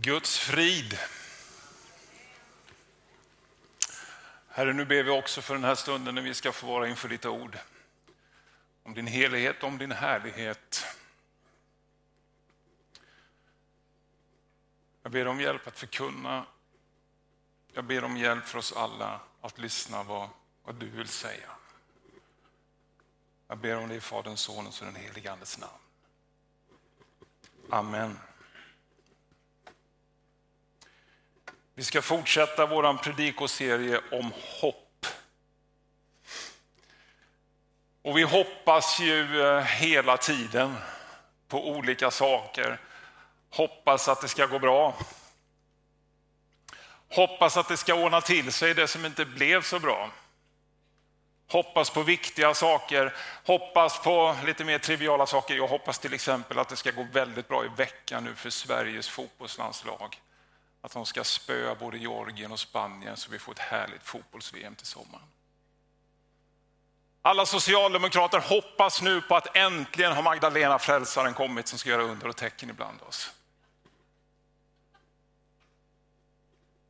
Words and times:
Guds 0.00 0.38
frid. 0.38 0.98
Herre, 4.48 4.72
nu 4.72 4.84
ber 4.84 5.02
vi 5.02 5.10
också 5.10 5.42
för 5.42 5.54
den 5.54 5.64
här 5.64 5.74
stunden 5.74 6.14
när 6.14 6.22
vi 6.22 6.34
ska 6.34 6.52
få 6.52 6.66
vara 6.66 6.88
inför 6.88 7.08
ditt 7.08 7.26
ord. 7.26 7.58
Om 8.82 8.94
din 8.94 9.06
helighet, 9.06 9.62
om 9.62 9.78
din 9.78 9.92
härlighet. 9.92 10.86
Jag 15.02 15.12
ber 15.12 15.26
om 15.26 15.40
hjälp 15.40 15.66
att 15.66 15.78
förkunna. 15.78 16.46
Jag 17.72 17.84
ber 17.84 18.04
om 18.04 18.16
hjälp 18.16 18.44
för 18.44 18.58
oss 18.58 18.72
alla 18.72 19.20
att 19.40 19.58
lyssna 19.58 20.02
vad, 20.02 20.28
vad 20.64 20.74
du 20.74 20.86
vill 20.86 21.08
säga. 21.08 21.50
Jag 23.48 23.58
ber 23.58 23.76
om 23.76 23.88
det 23.88 23.94
i 23.94 24.00
Faderns, 24.00 24.40
Sonens 24.40 24.80
och 24.80 24.86
den 24.86 24.96
helige 24.96 25.32
Andes 25.32 25.58
namn. 25.58 25.72
Amen. 27.70 28.18
Vi 31.76 31.84
ska 31.84 32.02
fortsätta 32.02 32.66
vår 32.66 32.94
predikoserie 32.94 34.00
om 34.10 34.32
hopp. 34.60 35.06
Och 38.02 38.18
vi 38.18 38.22
hoppas 38.22 39.00
ju 39.00 39.42
eh, 39.42 39.60
hela 39.60 40.16
tiden 40.16 40.76
på 41.48 41.68
olika 41.68 42.10
saker. 42.10 42.80
Hoppas 43.50 44.08
att 44.08 44.20
det 44.20 44.28
ska 44.28 44.46
gå 44.46 44.58
bra. 44.58 44.96
Hoppas 47.08 47.56
att 47.56 47.68
det 47.68 47.76
ska 47.76 47.94
ordna 47.94 48.20
till 48.20 48.52
sig 48.52 48.74
det 48.74 48.88
som 48.88 49.04
inte 49.04 49.24
blev 49.24 49.62
så 49.62 49.80
bra. 49.80 50.10
Hoppas 51.48 51.90
på 51.90 52.02
viktiga 52.02 52.54
saker, 52.54 53.14
hoppas 53.44 54.02
på 54.02 54.36
lite 54.46 54.64
mer 54.64 54.78
triviala 54.78 55.26
saker. 55.26 55.54
Jag 55.54 55.68
hoppas 55.68 55.98
till 55.98 56.14
exempel 56.14 56.58
att 56.58 56.68
det 56.68 56.76
ska 56.76 56.90
gå 56.90 57.06
väldigt 57.12 57.48
bra 57.48 57.64
i 57.64 57.68
veckan 57.76 58.24
nu 58.24 58.34
för 58.34 58.50
Sveriges 58.50 59.08
fotbollslandslag. 59.08 60.20
Att 60.84 60.92
de 60.92 61.06
ska 61.06 61.24
spöa 61.24 61.74
både 61.74 61.98
Georgien 61.98 62.52
och 62.52 62.60
Spanien 62.60 63.16
så 63.16 63.30
vi 63.30 63.38
får 63.38 63.52
ett 63.52 63.58
härligt 63.58 64.02
fotbolls-VM 64.02 64.74
till 64.74 64.86
sommaren. 64.86 65.26
Alla 67.22 67.46
socialdemokrater 67.46 68.38
hoppas 68.38 69.02
nu 69.02 69.20
på 69.20 69.36
att 69.36 69.56
äntligen 69.56 70.12
har 70.12 70.22
Magdalena 70.22 70.78
Frälsaren 70.78 71.34
kommit 71.34 71.68
som 71.68 71.78
ska 71.78 71.90
göra 71.90 72.02
under 72.02 72.28
och 72.28 72.36
tecken 72.36 72.70
ibland 72.70 73.02
oss. 73.02 73.32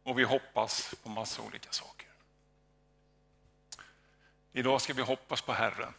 Och 0.03 0.19
vi 0.19 0.25
hoppas 0.25 0.95
på 1.03 1.09
massa 1.09 1.43
olika 1.43 1.73
saker. 1.73 2.09
Idag 4.53 4.81
ska 4.81 4.93
vi 4.93 5.03
hoppas 5.03 5.43
på 5.43 5.53
Herren. 5.53 5.95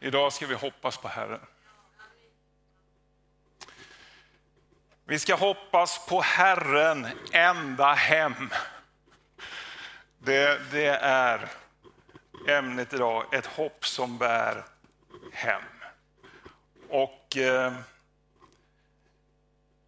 Idag 0.00 0.32
ska 0.32 0.46
vi 0.46 0.54
hoppas 0.54 0.96
på 0.96 1.08
Herren. 1.08 1.46
Vi 5.04 5.18
ska 5.18 5.34
hoppas 5.34 6.06
på 6.06 6.20
Herren 6.20 7.06
ända 7.32 7.92
hem. 7.92 8.50
Det, 10.18 10.60
det 10.70 10.86
är 11.02 11.48
ämnet 12.48 12.92
idag, 12.92 13.34
ett 13.34 13.46
hopp 13.46 13.86
som 13.86 14.18
bär 14.18 14.64
hem. 15.32 15.62
Och 16.88 17.36
eh, 17.36 17.72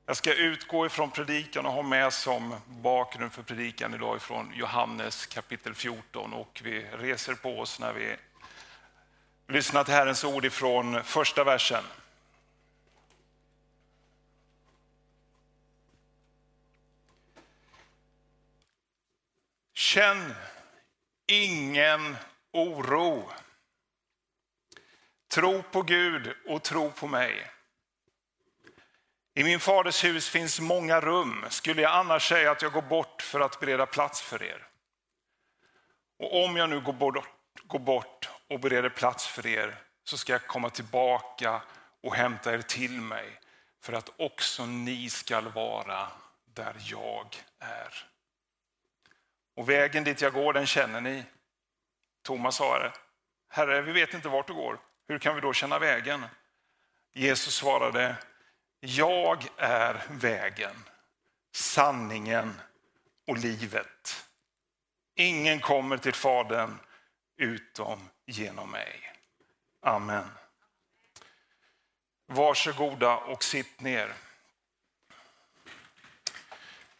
jag 0.07 0.17
ska 0.17 0.35
utgå 0.35 0.87
ifrån 0.87 1.11
predikan 1.11 1.67
och 1.67 1.73
ha 1.73 1.83
med 1.83 2.13
som 2.13 2.55
bakgrund 2.67 3.33
för 3.33 3.43
predikan 3.43 3.95
idag 3.95 4.17
ifrån 4.17 4.53
Johannes 4.55 5.27
kapitel 5.27 5.75
14 5.75 6.33
och 6.33 6.61
vi 6.65 6.87
reser 6.93 7.35
på 7.35 7.61
oss 7.61 7.81
när 7.81 7.93
vi 7.93 8.17
lyssnar 9.49 9.85
till 9.85 9.95
Herrens 9.95 10.25
ord 10.25 10.45
ifrån 10.45 11.05
första 11.05 11.45
versen. 11.45 11.85
Känn 19.95 20.35
ingen 21.27 22.17
oro. 22.53 23.31
Tro 25.29 25.63
på 25.63 25.83
Gud 25.83 26.35
och 26.47 26.63
tro 26.63 26.91
på 26.91 27.07
mig. 27.07 27.51
I 29.35 29.45
min 29.45 29.61
faders 29.61 30.05
hus 30.05 30.29
finns 30.29 30.61
många 30.61 31.01
rum. 31.01 31.45
Skulle 31.49 31.83
jag 31.83 31.93
annars 31.93 32.29
säga 32.29 32.51
att 32.51 32.63
jag 32.63 32.73
går 32.73 32.83
bort 32.83 33.23
för 33.23 33.41
att 33.41 33.61
bereda 33.61 33.87
plats 33.87 34.23
för 34.23 34.43
er? 34.43 34.67
Och 36.19 36.45
om 36.45 36.57
jag 36.57 36.71
nu 36.71 36.81
går 36.81 36.93
bort, 36.93 37.29
går 37.63 37.79
bort 37.79 38.29
och 38.49 38.61
bereder 38.61 38.91
plats 38.91 39.27
för 39.27 39.47
er 39.47 39.79
så 40.05 40.19
ska 40.19 40.33
jag 40.33 40.47
komma 40.47 40.71
tillbaka 40.71 41.63
och 42.03 42.15
hämta 42.15 42.55
er 42.55 42.63
till 42.63 43.01
mig 43.01 43.41
för 43.83 43.93
att 43.93 44.11
också 44.17 44.67
ni 44.67 45.11
skall 45.11 45.49
vara 45.49 46.09
där 46.45 46.75
jag 46.79 47.37
är. 47.59 48.14
Och 49.55 49.69
vägen 49.69 50.05
dit 50.05 50.21
jag 50.21 50.33
går, 50.33 50.53
den 50.53 50.67
känner 50.67 51.01
ni. 51.01 51.25
Thomas 52.23 52.57
sa 52.57 52.79
det. 52.79 52.93
Herre, 53.49 53.83
vi 53.83 53.93
vet 53.93 54.15
inte 54.15 54.29
vart 54.29 54.47
du 54.47 54.55
går. 54.55 54.81
Hur 55.09 55.19
kan 55.19 55.35
vi 55.35 55.41
då 55.41 55.53
känna 55.53 55.79
vägen? 55.79 56.25
Jesus 57.13 57.55
svarade, 57.55 58.17
jag 58.81 59.47
är 59.57 60.03
vägen, 60.11 60.85
sanningen 61.55 62.61
och 63.27 63.39
livet. 63.39 64.27
Ingen 65.15 65.61
kommer 65.61 65.97
till 65.97 66.15
Fadern 66.15 66.79
utom 67.37 68.09
genom 68.27 68.71
mig. 68.71 69.13
Amen. 69.81 70.31
Varsågoda 72.27 73.17
och 73.17 73.45
sitt 73.45 73.81
ner. 73.81 74.15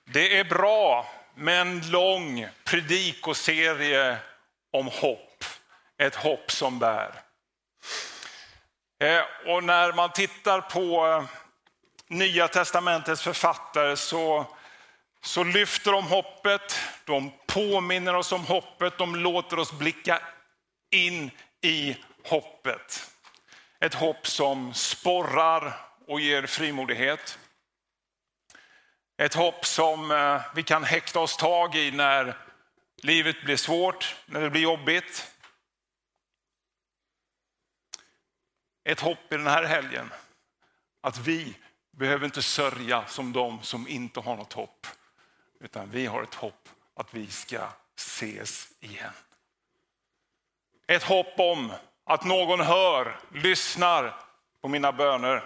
Det 0.05 0.39
är 0.39 0.45
bra 0.45 1.07
med 1.35 1.61
en 1.61 1.91
lång 1.91 2.47
predikoserie 2.65 4.17
om 4.73 4.87
hopp. 4.87 5.45
Ett 5.99 6.15
hopp 6.15 6.51
som 6.51 6.79
bär. 6.79 7.15
Eh, 9.01 9.23
och 9.47 9.65
när 9.65 9.93
man 9.93 10.13
tittar 10.13 10.61
på 10.61 11.07
eh, 11.07 11.25
Nya 12.09 12.49
testamentets 12.49 13.23
författare 13.23 13.97
så, 13.97 14.47
så 15.23 15.45
lyfter 15.45 15.93
de 15.93 16.05
hoppet, 16.05 16.81
de 17.05 17.33
påminner 17.47 18.15
oss 18.15 18.33
om 18.33 18.45
hoppet, 18.45 18.99
de 18.99 19.17
låter 19.17 19.59
oss 19.59 19.73
blicka 19.73 20.21
in 20.91 21.31
i 21.63 21.97
hoppet. 22.25 23.11
Ett 23.81 23.95
hopp 23.95 24.27
som 24.27 24.75
sporrar 24.75 25.77
och 26.07 26.21
ger 26.21 26.47
frimodighet. 26.47 27.39
Ett 29.17 29.35
hopp 29.35 29.67
som 29.67 30.11
eh, 30.11 30.43
vi 30.55 30.63
kan 30.63 30.85
häkta 30.85 31.21
oss 31.21 31.37
tag 31.37 31.75
i 31.75 31.91
när 31.91 32.39
livet 32.97 33.45
blir 33.45 33.57
svårt, 33.57 34.17
när 34.27 34.41
det 34.41 34.51
blir 34.51 34.63
jobbigt. 34.63 35.33
Ett 38.85 39.01
hopp 39.01 39.33
i 39.33 39.37
den 39.37 39.47
här 39.47 39.65
helgen, 39.65 40.13
att 41.01 41.19
vi 41.19 41.55
behöver 41.91 42.25
inte 42.25 42.43
sörja 42.43 43.07
som 43.07 43.33
de 43.33 43.63
som 43.63 43.89
inte 43.89 44.21
har 44.21 44.37
något 44.37 44.53
hopp. 44.53 44.87
Utan 45.61 45.91
vi 45.91 46.07
har 46.07 46.23
ett 46.23 46.35
hopp 46.35 46.69
att 46.95 47.15
vi 47.15 47.27
ska 47.27 47.69
ses 47.97 48.69
igen. 48.81 49.13
Ett 50.87 51.03
hopp 51.03 51.39
om 51.39 51.73
att 52.05 52.25
någon 52.25 52.61
hör, 52.61 53.21
lyssnar 53.33 54.15
på 54.61 54.69
mina 54.69 54.93
böner. 54.93 55.45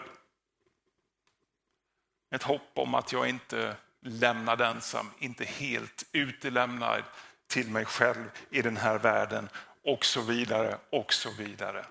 Ett 2.30 2.42
hopp 2.42 2.70
om 2.74 2.94
att 2.94 3.12
jag 3.12 3.28
inte 3.28 3.76
lämnad 4.02 4.60
ensam, 4.60 5.10
inte 5.18 5.44
helt 5.44 6.04
utelämnad 6.12 7.02
till 7.48 7.68
mig 7.70 7.84
själv 7.84 8.30
i 8.50 8.62
den 8.62 8.76
här 8.76 8.98
världen 8.98 9.48
och 9.84 10.04
så 10.04 10.20
vidare, 10.20 10.78
och 10.92 11.12
så 11.12 11.30
vidare, 11.30 11.84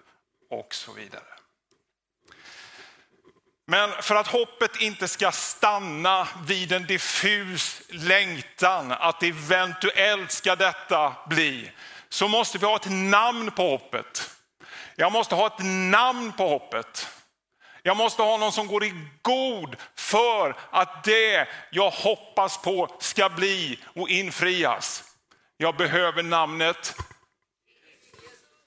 och 0.50 0.74
så 0.74 0.94
vidare. 0.94 1.24
Men 3.66 3.90
för 4.02 4.16
att 4.16 4.28
hoppet 4.28 4.82
inte 4.82 5.08
ska 5.08 5.32
stanna 5.32 6.28
vid 6.46 6.72
en 6.72 6.86
diffus 6.86 7.82
längtan, 7.90 8.92
att 8.92 9.24
eventuellt 9.24 10.32
ska 10.32 10.56
detta 10.56 11.16
bli, 11.30 11.72
så 12.10 12.28
måste 12.28 12.58
vi 12.58 12.66
ha 12.66 12.76
ett 12.76 12.92
namn 12.92 13.52
på 13.52 13.70
hoppet. 13.70 14.32
Jag 14.96 15.12
måste 15.12 15.36
ha 15.36 15.48
ett 15.48 15.66
namn 15.92 16.32
på 16.32 16.50
hoppet. 16.50 17.17
Jag 17.88 17.98
måste 17.98 18.22
ha 18.22 18.38
någon 18.38 18.52
som 18.52 18.68
går 18.68 18.84
i 18.84 18.94
god 19.22 19.76
för 19.96 20.58
att 20.70 21.04
det 21.04 21.48
jag 21.70 21.90
hoppas 21.90 22.62
på 22.62 22.96
ska 23.00 23.30
bli 23.30 23.80
och 23.96 24.10
infrias. 24.10 25.16
Jag 25.58 25.78
behöver 25.78 26.24
namnet. 26.24 26.96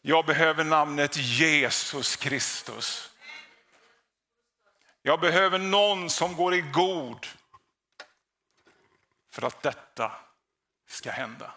Jag 0.03 0.27
behöver 0.27 0.65
namnet 0.65 1.17
Jesus 1.17 2.17
Kristus. 2.17 3.11
Jag 5.03 5.21
behöver 5.21 5.59
någon 5.59 6.11
som 6.11 6.37
går 6.37 6.55
i 6.55 6.61
god 6.61 7.27
för 9.31 9.47
att 9.47 9.63
detta 9.63 10.13
ska 10.89 11.11
hända. 11.11 11.53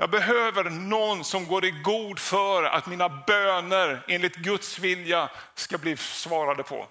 Jag 0.00 0.10
behöver 0.10 0.70
någon 0.70 1.24
som 1.24 1.46
går 1.46 1.64
i 1.64 1.70
god 1.70 2.18
för 2.18 2.62
att 2.62 2.86
mina 2.86 3.08
böner 3.08 4.04
enligt 4.08 4.36
Guds 4.36 4.78
vilja 4.78 5.30
ska 5.54 5.78
bli 5.78 5.96
svarade 5.96 6.62
på. 6.62 6.88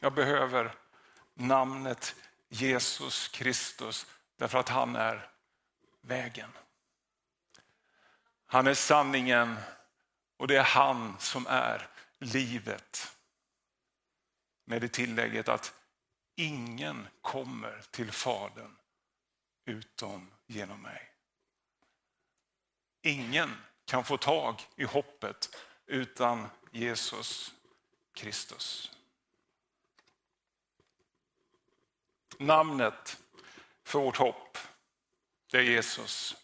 Jag 0.00 0.14
behöver 0.14 0.74
namnet 1.34 2.14
Jesus 2.48 3.28
Kristus 3.28 4.06
därför 4.36 4.58
att 4.58 4.68
han 4.68 4.96
är 4.96 5.30
vägen. 6.00 6.50
Han 8.46 8.66
är 8.66 8.74
sanningen 8.74 9.56
och 10.36 10.48
det 10.48 10.56
är 10.56 10.64
han 10.64 11.16
som 11.18 11.46
är 11.46 11.88
livet. 12.18 13.16
Med 14.64 14.80
det 14.80 14.88
tillägget 14.88 15.48
att 15.48 15.74
ingen 16.36 17.08
kommer 17.20 17.82
till 17.90 18.12
Fadern 18.12 18.76
utom 19.64 20.33
genom 20.46 20.82
mig. 20.82 21.10
Ingen 23.02 23.56
kan 23.84 24.04
få 24.04 24.16
tag 24.16 24.62
i 24.76 24.84
hoppet 24.84 25.56
utan 25.86 26.48
Jesus 26.70 27.54
Kristus. 28.12 28.92
Namnet 32.38 33.22
för 33.84 33.98
vårt 34.00 34.16
hopp, 34.16 34.58
det 35.50 35.56
är 35.58 35.62
Jesus. 35.62 36.36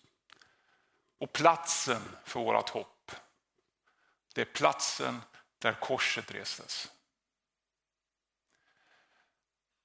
Och 1.19 1.33
platsen 1.33 2.03
för 2.25 2.41
vårt 2.41 2.69
hopp, 2.69 3.13
det 4.35 4.41
är 4.41 4.45
platsen 4.45 5.21
där 5.59 5.81
korset 5.81 6.31
restes. 6.31 6.93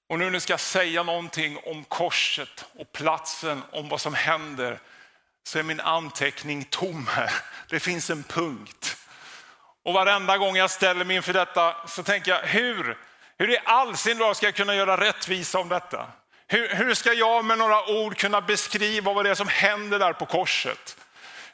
Och 0.09 0.19
nu 0.19 0.25
när 0.25 0.33
jag 0.33 0.41
ska 0.41 0.57
säga 0.57 1.03
någonting 1.03 1.57
om 1.65 1.83
korset 1.83 2.65
och 2.79 2.91
platsen, 2.91 3.63
om 3.71 3.89
vad 3.89 4.01
som 4.01 4.13
händer, 4.13 4.79
så 5.43 5.59
är 5.59 5.63
min 5.63 5.79
anteckning 5.79 6.63
tom 6.63 7.07
här. 7.07 7.31
Det 7.69 7.79
finns 7.79 8.09
en 8.09 8.23
punkt. 8.23 8.97
Och 9.83 9.93
varenda 9.93 10.37
gång 10.37 10.55
jag 10.55 10.71
ställer 10.71 11.05
mig 11.05 11.15
inför 11.15 11.33
detta 11.33 11.75
så 11.87 12.03
tänker 12.03 12.31
jag, 12.31 12.41
hur, 12.41 12.97
hur 13.37 13.49
i 13.49 13.57
all 13.65 13.97
sin 13.97 14.17
dag 14.17 14.35
ska 14.35 14.45
jag 14.45 14.55
kunna 14.55 14.75
göra 14.75 15.01
rättvisa 15.01 15.59
om 15.59 15.69
detta? 15.69 16.07
Hur, 16.47 16.67
hur 16.67 16.93
ska 16.93 17.13
jag 17.13 17.45
med 17.45 17.57
några 17.57 17.89
ord 17.89 18.17
kunna 18.17 18.41
beskriva 18.41 19.13
vad 19.13 19.25
det 19.25 19.29
är 19.29 19.35
som 19.35 19.47
händer 19.47 19.99
där 19.99 20.13
på 20.13 20.25
korset? 20.25 20.97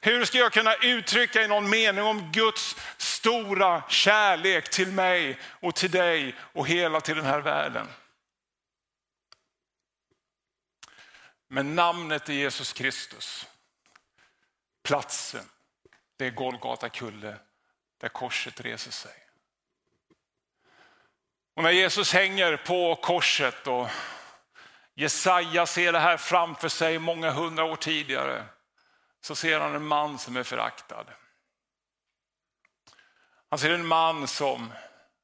Hur 0.02 0.26
ska 0.26 0.38
jag 0.38 0.54
kunna 0.54 0.76
uttrycka 0.76 1.42
i 1.42 1.48
någon 1.48 1.70
mening 1.70 2.04
om 2.04 2.32
Guds 2.32 2.76
stora 2.98 3.84
kärlek 3.90 4.70
till 4.70 4.92
mig 4.92 5.40
och 5.60 5.76
till 5.76 5.92
dig 5.92 6.36
och 6.54 6.68
hela 6.68 7.02
till 7.02 7.16
den 7.16 7.26
här 7.26 7.40
världen? 7.40 7.88
Men 11.54 11.76
namnet 11.76 12.30
är 12.30 12.34
Jesus 12.34 12.74
Kristus. 12.74 13.48
Platsen, 14.84 15.50
det 16.18 16.26
är 16.26 16.32
Golgata 16.32 16.90
kulle 16.90 17.38
där 17.98 18.10
korset 18.10 18.62
reser 18.62 18.92
sig. 18.92 19.14
Och 21.56 21.64
när 21.64 21.72
Jesus 21.72 22.14
hänger 22.14 22.58
på 22.58 22.96
korset 22.96 23.68
och 23.68 23.88
Jesaja 24.94 25.66
ser 25.66 25.92
det 25.92 26.00
här 26.00 26.18
framför 26.18 26.70
sig 26.70 27.00
många 27.00 27.32
hundra 27.32 27.64
år 27.64 27.76
tidigare 27.76 28.46
så 29.22 29.36
ser 29.36 29.60
han 29.60 29.76
en 29.76 29.86
man 29.86 30.20
som 30.20 30.38
är 30.38 30.44
föraktad. 30.44 31.06
Han 33.50 33.60
ser 33.60 33.70
en 33.70 33.88
man 33.88 34.28
som 34.28 34.74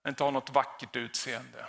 inte 0.07 0.23
har 0.23 0.31
något 0.31 0.49
vackert 0.49 0.95
utseende. 0.95 1.65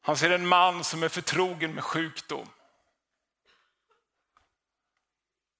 Han 0.00 0.16
ser 0.16 0.30
en 0.30 0.46
man 0.46 0.84
som 0.84 1.02
är 1.02 1.08
förtrogen 1.08 1.74
med 1.74 1.84
sjukdom. 1.84 2.48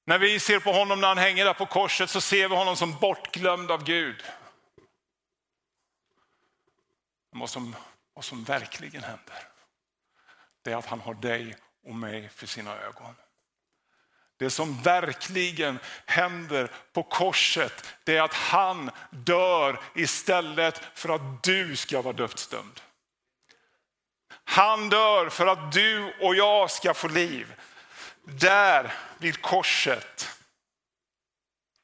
När 0.05 0.19
vi 0.19 0.41
ser 0.41 0.61
på 0.61 0.73
honom 0.73 1.01
när 1.01 1.09
han 1.09 1.19
hänger 1.19 1.45
där 1.45 1.55
på 1.55 1.67
korset 1.67 2.11
så 2.11 2.21
ser 2.21 2.49
vi 2.49 2.57
honom 2.57 2.77
som 2.77 2.99
bortglömd 2.99 3.71
av 3.71 3.85
Gud. 3.85 4.23
Men 7.31 7.41
vad 7.41 7.51
som, 7.51 7.77
vad 8.15 8.25
som 8.25 8.45
verkligen 8.45 9.03
händer, 9.03 9.49
det 10.63 10.73
är 10.73 10.77
att 10.77 10.87
han 10.87 11.01
har 11.01 11.15
dig 11.15 11.57
och 11.87 11.95
mig 11.95 12.29
för 12.29 12.47
sina 12.47 12.77
ögon. 12.79 13.15
Det 14.37 14.51
som 14.51 14.83
verkligen 14.83 15.79
händer 16.07 16.71
på 16.93 17.03
korset, 17.03 17.85
det 18.05 18.17
är 18.17 18.23
att 18.23 18.35
han 18.35 18.91
dör 19.11 19.81
istället 19.95 20.81
för 20.95 21.09
att 21.09 21.43
du 21.43 21.77
ska 21.77 22.03
vara 22.03 22.17
dödsdömd. 22.17 22.81
Han 24.45 24.89
dör 24.89 25.29
för 25.29 25.47
att 25.47 25.73
du 25.73 26.15
och 26.21 26.35
jag 26.35 26.71
ska 26.71 26.95
få 26.95 27.09
liv. 27.09 27.55
Där 28.25 28.95
vid 29.19 29.43
korset, 29.43 30.29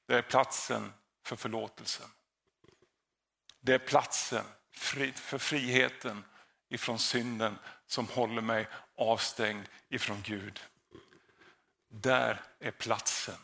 det 0.07 0.15
är 0.15 0.23
platsen 0.23 0.93
för 1.23 1.37
förlåtelsen. 1.37 2.11
Det 3.61 3.75
är 3.75 3.79
platsen 3.79 4.45
för 5.15 5.39
friheten 5.39 6.25
ifrån 6.69 6.99
synden 6.99 7.59
som 7.87 8.09
håller 8.09 8.43
mig 8.43 8.69
avstängd 8.95 9.69
ifrån 9.89 10.23
Gud. 10.23 10.61
Där 11.89 12.43
är 12.59 12.71
platsen 12.71 13.39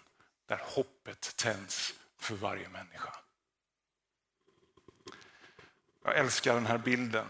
där 0.46 0.60
hoppet 0.64 1.36
tänds 1.36 1.94
för 2.18 2.34
varje 2.34 2.68
människa. 2.68 3.14
Jag 6.04 6.16
älskar 6.16 6.54
den 6.54 6.66
här 6.66 6.78
bilden 6.78 7.26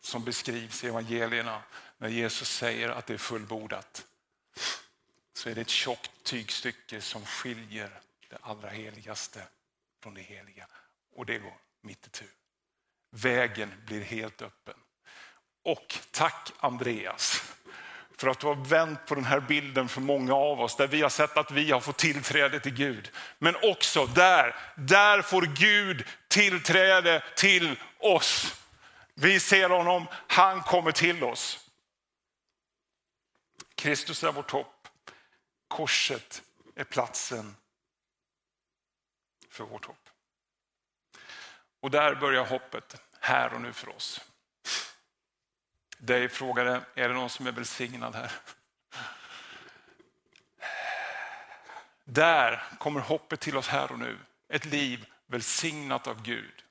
som 0.00 0.24
beskrivs 0.24 0.84
i 0.84 0.88
evangelierna 0.88 1.62
när 1.98 2.08
Jesus 2.08 2.48
säger 2.48 2.88
att 2.88 3.06
det 3.06 3.14
är 3.14 3.18
fullbordat 3.18 4.06
så 5.34 5.50
är 5.50 5.54
det 5.54 5.60
ett 5.60 5.68
tjockt 5.68 6.10
tygstycke 6.22 7.00
som 7.00 7.26
skiljer 7.26 7.90
det 8.28 8.38
allra 8.42 8.68
heligaste 8.68 9.42
från 10.02 10.14
det 10.14 10.22
heliga. 10.22 10.66
Och 11.16 11.26
det 11.26 11.38
går 11.38 11.56
mitt 11.80 12.06
itu. 12.06 12.24
Vägen 13.10 13.72
blir 13.86 14.00
helt 14.00 14.42
öppen. 14.42 14.74
Och 15.62 15.98
tack 16.10 16.52
Andreas 16.60 17.54
för 18.16 18.28
att 18.28 18.40
du 18.40 18.46
har 18.46 18.54
vänt 18.54 19.06
på 19.06 19.14
den 19.14 19.24
här 19.24 19.40
bilden 19.40 19.88
för 19.88 20.00
många 20.00 20.34
av 20.34 20.60
oss 20.60 20.76
där 20.76 20.86
vi 20.86 21.02
har 21.02 21.08
sett 21.08 21.36
att 21.36 21.50
vi 21.50 21.70
har 21.70 21.80
fått 21.80 21.98
tillträde 21.98 22.60
till 22.60 22.74
Gud. 22.74 23.10
Men 23.38 23.56
också 23.62 24.06
där, 24.06 24.56
där 24.76 25.22
får 25.22 25.42
Gud 25.42 26.04
tillträde 26.28 27.22
till 27.36 27.80
oss. 27.98 28.60
Vi 29.14 29.40
ser 29.40 29.68
honom, 29.68 30.06
han 30.26 30.62
kommer 30.62 30.92
till 30.92 31.24
oss. 31.24 31.70
Kristus 33.74 34.24
är 34.24 34.32
vårt 34.32 34.50
hopp. 34.50 34.73
Korset 35.74 36.42
är 36.74 36.84
platsen 36.84 37.56
för 39.48 39.64
vårt 39.64 39.84
hopp. 39.84 40.08
Och 41.80 41.90
där 41.90 42.14
börjar 42.14 42.44
hoppet 42.44 43.02
här 43.20 43.54
och 43.54 43.60
nu 43.60 43.72
för 43.72 43.88
oss. 43.88 44.20
Dig 45.98 46.28
frågade, 46.28 46.84
är 46.94 47.08
det 47.08 47.14
någon 47.14 47.30
som 47.30 47.46
är 47.46 47.52
välsignad 47.52 48.14
här? 48.14 48.32
Där 52.04 52.62
kommer 52.78 53.00
hoppet 53.00 53.40
till 53.40 53.56
oss 53.56 53.68
här 53.68 53.92
och 53.92 53.98
nu. 53.98 54.18
Ett 54.48 54.64
liv 54.64 55.06
välsignat 55.26 56.06
av 56.06 56.22
Gud. 56.22 56.64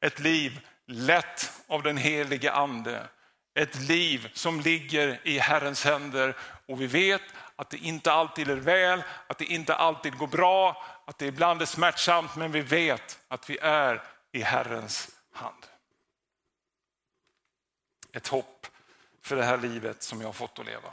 Ett 0.00 0.18
liv 0.18 0.66
lett 0.86 1.62
av 1.66 1.82
den 1.82 1.96
helige 1.96 2.52
ande. 2.52 3.08
Ett 3.54 3.74
liv 3.80 4.30
som 4.34 4.60
ligger 4.60 5.20
i 5.22 5.38
Herrens 5.38 5.84
händer 5.84 6.36
och 6.66 6.80
vi 6.80 6.86
vet 6.86 7.22
att 7.56 7.70
det 7.70 7.76
inte 7.76 8.12
alltid 8.12 8.50
är 8.50 8.56
väl, 8.56 9.02
att 9.26 9.38
det 9.38 9.44
inte 9.44 9.74
alltid 9.74 10.18
går 10.18 10.26
bra, 10.26 10.84
att 11.04 11.18
det 11.18 11.26
ibland 11.26 11.62
är 11.62 11.66
smärtsamt, 11.66 12.36
men 12.36 12.52
vi 12.52 12.60
vet 12.60 13.18
att 13.28 13.50
vi 13.50 13.58
är 13.58 14.02
i 14.32 14.42
Herrens 14.42 15.10
hand. 15.32 15.66
Ett 18.12 18.28
hopp 18.28 18.66
för 19.22 19.36
det 19.36 19.44
här 19.44 19.58
livet 19.58 20.02
som 20.02 20.20
jag 20.20 20.28
har 20.28 20.32
fått 20.32 20.58
att 20.58 20.66
leva. 20.66 20.92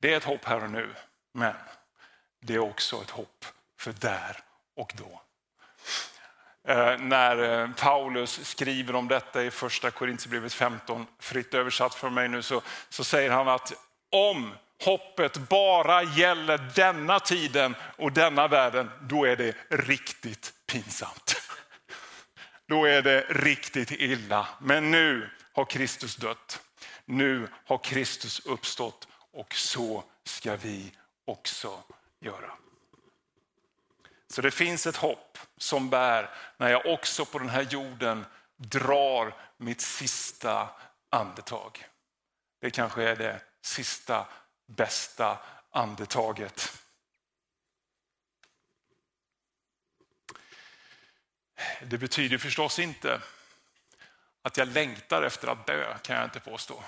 Det 0.00 0.12
är 0.12 0.16
ett 0.16 0.24
hopp 0.24 0.44
här 0.44 0.64
och 0.64 0.70
nu, 0.70 0.94
men 1.32 1.54
det 2.40 2.54
är 2.54 2.58
också 2.58 3.02
ett 3.02 3.10
hopp 3.10 3.44
för 3.76 3.92
där 3.92 4.36
och 4.76 4.92
då. 4.96 5.22
Eh, 6.72 6.98
när 6.98 7.62
eh, 7.62 7.70
Paulus 7.70 8.46
skriver 8.46 8.94
om 8.94 9.08
detta 9.08 9.42
i 9.44 9.50
första 9.50 9.90
Korintierbrevet 9.90 10.54
15, 10.54 11.06
fritt 11.18 11.54
översatt 11.54 11.94
för 11.94 12.10
mig 12.10 12.28
nu, 12.28 12.42
så, 12.42 12.62
så 12.88 13.04
säger 13.04 13.30
han 13.30 13.48
att 13.48 13.72
om 14.10 14.54
hoppet 14.80 15.36
bara 15.48 16.02
gäller 16.02 16.70
denna 16.74 17.20
tiden 17.20 17.74
och 17.96 18.12
denna 18.12 18.48
världen, 18.48 18.90
då 19.00 19.24
är 19.24 19.36
det 19.36 19.54
riktigt 19.68 20.52
pinsamt. 20.66 21.36
Då 22.66 22.84
är 22.84 23.02
det 23.02 23.20
riktigt 23.20 23.90
illa. 23.90 24.48
Men 24.60 24.90
nu 24.90 25.30
har 25.52 25.64
Kristus 25.64 26.16
dött. 26.16 26.60
Nu 27.04 27.48
har 27.66 27.78
Kristus 27.78 28.46
uppstått 28.46 29.08
och 29.32 29.54
så 29.54 30.04
ska 30.24 30.56
vi 30.56 30.92
också 31.24 31.82
göra. 32.20 32.50
Så 34.30 34.42
det 34.42 34.50
finns 34.50 34.86
ett 34.86 34.96
hopp 34.96 35.38
som 35.56 35.90
bär 35.90 36.30
när 36.56 36.70
jag 36.70 36.86
också 36.86 37.24
på 37.24 37.38
den 37.38 37.48
här 37.48 37.66
jorden 37.70 38.26
drar 38.56 39.34
mitt 39.56 39.80
sista 39.80 40.68
andetag. 41.10 41.84
Det 42.60 42.70
kanske 42.70 43.02
är 43.02 43.16
det 43.16 43.40
sista 43.62 44.26
bästa 44.68 45.38
andetaget. 45.70 46.78
Det 51.82 51.98
betyder 51.98 52.38
förstås 52.38 52.78
inte 52.78 53.20
att 54.42 54.56
jag 54.56 54.68
längtar 54.68 55.22
efter 55.22 55.48
att 55.48 55.66
dö, 55.66 55.98
kan 55.98 56.16
jag 56.16 56.24
inte 56.24 56.40
påstå. 56.40 56.82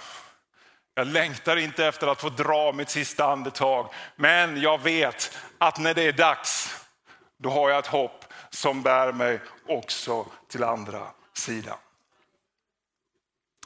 Jag 0.95 1.07
längtar 1.07 1.57
inte 1.57 1.87
efter 1.87 2.07
att 2.07 2.21
få 2.21 2.29
dra 2.29 2.73
mitt 2.73 2.91
sista 2.91 3.33
andetag, 3.33 3.95
men 4.17 4.61
jag 4.61 4.81
vet 4.81 5.39
att 5.59 5.79
när 5.79 5.95
det 5.95 6.03
är 6.03 6.13
dags, 6.13 6.77
då 7.37 7.51
har 7.51 7.71
jag 7.71 7.79
ett 7.79 7.87
hopp 7.87 8.25
som 8.51 8.83
bär 8.83 9.13
mig 9.13 9.41
också 9.67 10.27
till 10.49 10.65
andra 10.65 11.11
sidan. 11.33 11.79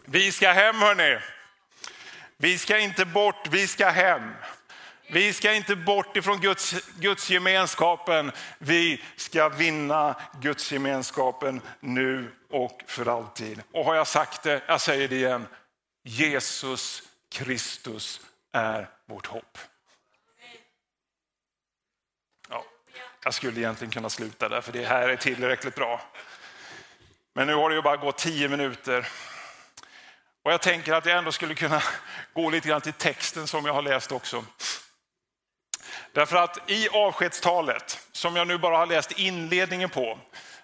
Vi 0.04 0.32
ska 0.32 0.52
hem 0.52 0.76
hörni. 0.76 1.20
Vi 2.36 2.58
ska 2.58 2.78
inte 2.78 3.04
bort, 3.04 3.48
vi 3.50 3.66
ska 3.66 3.88
hem. 3.88 4.30
Vi 5.10 5.32
ska 5.32 5.54
inte 5.54 5.76
bort 5.76 6.16
ifrån 6.16 6.40
Guds, 6.40 6.74
Guds 6.98 7.30
gemenskapen. 7.30 8.32
Vi 8.58 9.02
ska 9.16 9.48
vinna 9.48 10.16
Guds 10.40 10.72
gemenskapen 10.72 11.60
nu 11.80 12.30
och 12.50 12.82
för 12.86 13.08
alltid. 13.16 13.62
Och 13.72 13.84
har 13.84 13.94
jag 13.94 14.06
sagt 14.06 14.42
det, 14.42 14.62
jag 14.66 14.80
säger 14.80 15.08
det 15.08 15.16
igen. 15.16 15.46
Jesus 16.02 17.02
Kristus 17.28 18.20
är 18.52 18.88
vårt 19.06 19.26
hopp. 19.26 19.58
Ja, 22.48 22.64
jag 23.24 23.34
skulle 23.34 23.60
egentligen 23.60 23.90
kunna 23.90 24.10
sluta 24.10 24.48
där, 24.48 24.60
för 24.60 24.72
det 24.72 24.84
här 24.84 25.08
är 25.08 25.16
tillräckligt 25.16 25.74
bra. 25.74 26.00
Men 27.32 27.46
nu 27.46 27.54
har 27.54 27.70
det 27.70 27.76
ju 27.76 27.82
bara 27.82 27.96
gått 27.96 28.18
tio 28.18 28.48
minuter. 28.48 29.08
Och 30.44 30.52
jag 30.52 30.62
tänker 30.62 30.92
att 30.92 31.06
jag 31.06 31.18
ändå 31.18 31.32
skulle 31.32 31.54
kunna 31.54 31.82
gå 32.34 32.50
lite 32.50 32.68
grann 32.68 32.80
till 32.80 32.92
texten 32.92 33.46
som 33.46 33.66
jag 33.66 33.74
har 33.74 33.82
läst 33.82 34.12
också. 34.12 34.44
Därför 36.12 36.36
att 36.36 36.70
i 36.70 36.88
avskedstalet, 36.88 38.00
som 38.12 38.36
jag 38.36 38.46
nu 38.46 38.58
bara 38.58 38.76
har 38.76 38.86
läst 38.86 39.12
inledningen 39.12 39.88
på, 39.88 40.18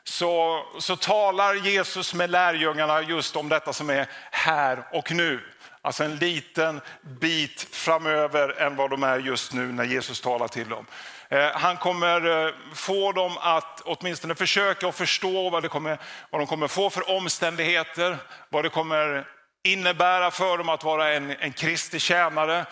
så, 0.05 0.63
så 0.79 0.97
talar 0.97 1.55
Jesus 1.55 2.15
med 2.15 2.31
lärjungarna 2.31 3.03
just 3.03 3.37
om 3.37 3.49
detta 3.49 3.73
som 3.73 3.91
är 3.91 4.07
här 4.31 4.85
och 4.93 5.13
nu. 5.13 5.41
Alltså 5.83 6.05
en 6.05 6.17
liten 6.17 6.81
bit 7.03 7.67
framöver 7.73 8.61
än 8.61 8.77
vad 8.77 8.91
de 8.91 9.03
är 9.03 9.19
just 9.19 9.53
nu 9.53 9.73
när 9.73 9.85
Jesus 9.85 10.21
talar 10.21 10.49
till 10.49 10.69
dem. 10.69 10.87
Eh, 11.29 11.51
han 11.53 11.77
kommer 11.77 12.47
eh, 12.47 12.55
få 12.75 13.13
dem 13.13 13.39
att 13.41 13.81
åtminstone 13.85 14.35
försöka 14.35 14.89
att 14.89 14.95
förstå 14.95 15.51
vad, 15.51 15.63
det 15.63 15.69
kommer, 15.69 15.99
vad 16.31 16.41
de 16.41 16.47
kommer 16.47 16.69
få 16.69 16.91
för 16.91 17.11
omständigheter, 17.11 18.17
vad 18.49 18.65
det 18.65 18.69
kommer 18.69 19.27
innebära 19.63 20.31
för 20.31 20.59
dem 20.59 20.69
att 20.69 20.85
vara 20.85 21.13
en, 21.13 21.31
en 21.31 21.53
Kristi 21.53 21.99
tjänare. 21.99 22.67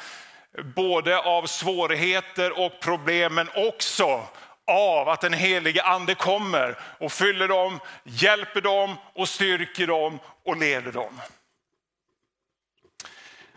Både 0.75 1.19
av 1.19 1.47
svårigheter 1.47 2.59
och 2.59 2.81
problem, 2.81 3.35
men 3.35 3.49
också 3.55 4.27
av 4.67 5.09
att 5.09 5.21
den 5.21 5.33
helige 5.33 5.83
ande 5.83 6.15
kommer 6.15 6.79
och 7.01 7.13
fyller 7.13 7.49
dem, 7.49 7.81
hjälper 8.05 8.61
dem 8.61 8.97
och 9.15 9.29
styrker 9.29 9.87
dem 9.87 10.19
och 10.45 10.57
leder 10.57 10.93
dem. 10.93 11.21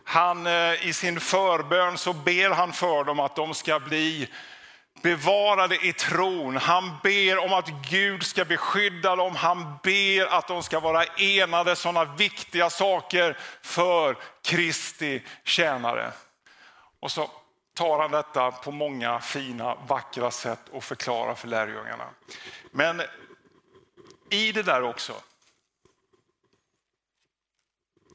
Han, 0.04 0.48
eh, 0.48 0.88
I 0.88 0.94
sin 0.94 1.20
förbön 1.20 1.98
så 1.98 2.14
ber 2.14 2.50
han 2.50 2.74
för 2.74 3.04
dem 3.04 3.20
att 3.20 3.36
de 3.36 3.54
ska 3.54 3.80
bli 3.80 4.30
bevarade 5.02 5.86
i 5.86 5.94
tron. 5.94 6.58
Han 6.58 6.98
ber 7.04 7.38
om 7.38 7.54
att 7.54 7.70
Gud 7.90 8.24
ska 8.24 8.46
beskydda 8.46 9.16
dem. 9.16 9.36
Han 9.36 9.80
ber 9.84 10.26
att 10.26 10.48
de 10.48 10.64
ska 10.64 10.80
vara 10.80 11.04
enade, 11.04 11.76
sådana 11.76 12.16
viktiga 12.16 12.70
saker 12.70 13.38
för 13.62 14.18
Kristi 14.42 15.24
tjänare. 15.44 16.12
Och 17.00 17.12
så 17.12 17.30
tar 17.74 18.00
han 18.00 18.12
detta 18.12 18.52
på 18.52 18.72
många 18.72 19.20
fina, 19.20 19.76
vackra 19.76 20.32
sätt 20.32 20.70
och 20.72 20.84
förklarar 20.84 21.36
för 21.36 21.48
lärjungarna. 21.48 22.10
Men 22.72 23.02
i 24.30 24.52
det 24.52 24.64
där 24.64 24.82
också, 24.82 25.14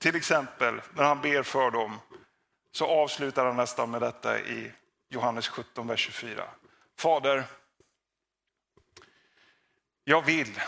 till 0.00 0.16
exempel 0.16 0.80
när 0.94 1.04
han 1.04 1.20
ber 1.20 1.42
för 1.42 1.70
dem, 1.70 2.00
så 2.72 2.86
avslutar 2.86 3.46
han 3.46 3.56
nästan 3.56 3.90
med 3.90 4.00
detta 4.00 4.40
i 4.40 4.72
Johannes 5.08 5.48
17, 5.48 5.86
vers 5.86 6.00
24. 6.00 6.44
Fader, 6.98 7.44
jag 10.04 10.22
vill 10.22 10.60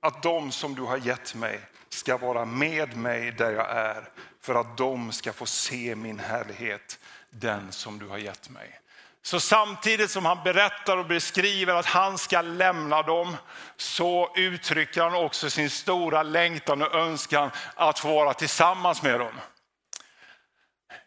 att 0.00 0.22
de 0.22 0.52
som 0.52 0.74
du 0.74 0.82
har 0.82 0.96
gett 0.96 1.34
mig 1.34 1.60
ska 1.88 2.16
vara 2.16 2.44
med 2.44 2.96
mig 2.96 3.32
där 3.32 3.50
jag 3.52 3.70
är 3.70 4.08
för 4.40 4.54
att 4.54 4.76
de 4.76 5.12
ska 5.12 5.32
få 5.32 5.46
se 5.46 5.96
min 5.96 6.18
härlighet, 6.18 6.98
den 7.30 7.72
som 7.72 7.98
du 7.98 8.06
har 8.06 8.18
gett 8.18 8.50
mig. 8.50 8.80
Så 9.22 9.40
samtidigt 9.40 10.10
som 10.10 10.24
han 10.24 10.44
berättar 10.44 10.96
och 10.96 11.06
beskriver 11.06 11.74
att 11.74 11.86
han 11.86 12.18
ska 12.18 12.42
lämna 12.42 13.02
dem 13.02 13.36
så 13.76 14.32
uttrycker 14.36 15.02
han 15.02 15.14
också 15.14 15.50
sin 15.50 15.70
stora 15.70 16.22
längtan 16.22 16.82
och 16.82 16.94
önskan 16.94 17.50
att 17.74 17.98
få 17.98 18.14
vara 18.14 18.34
tillsammans 18.34 19.02
med 19.02 19.20
dem. 19.20 19.40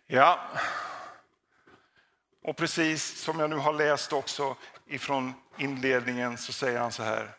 Ja, 0.07 0.39
och 2.43 2.57
precis 2.57 3.21
som 3.21 3.39
jag 3.39 3.49
nu 3.49 3.55
har 3.55 3.73
läst 3.73 4.13
också 4.13 4.55
ifrån 4.87 5.33
inledningen 5.57 6.37
så 6.37 6.53
säger 6.53 6.79
han 6.79 6.91
så 6.91 7.03
här. 7.03 7.35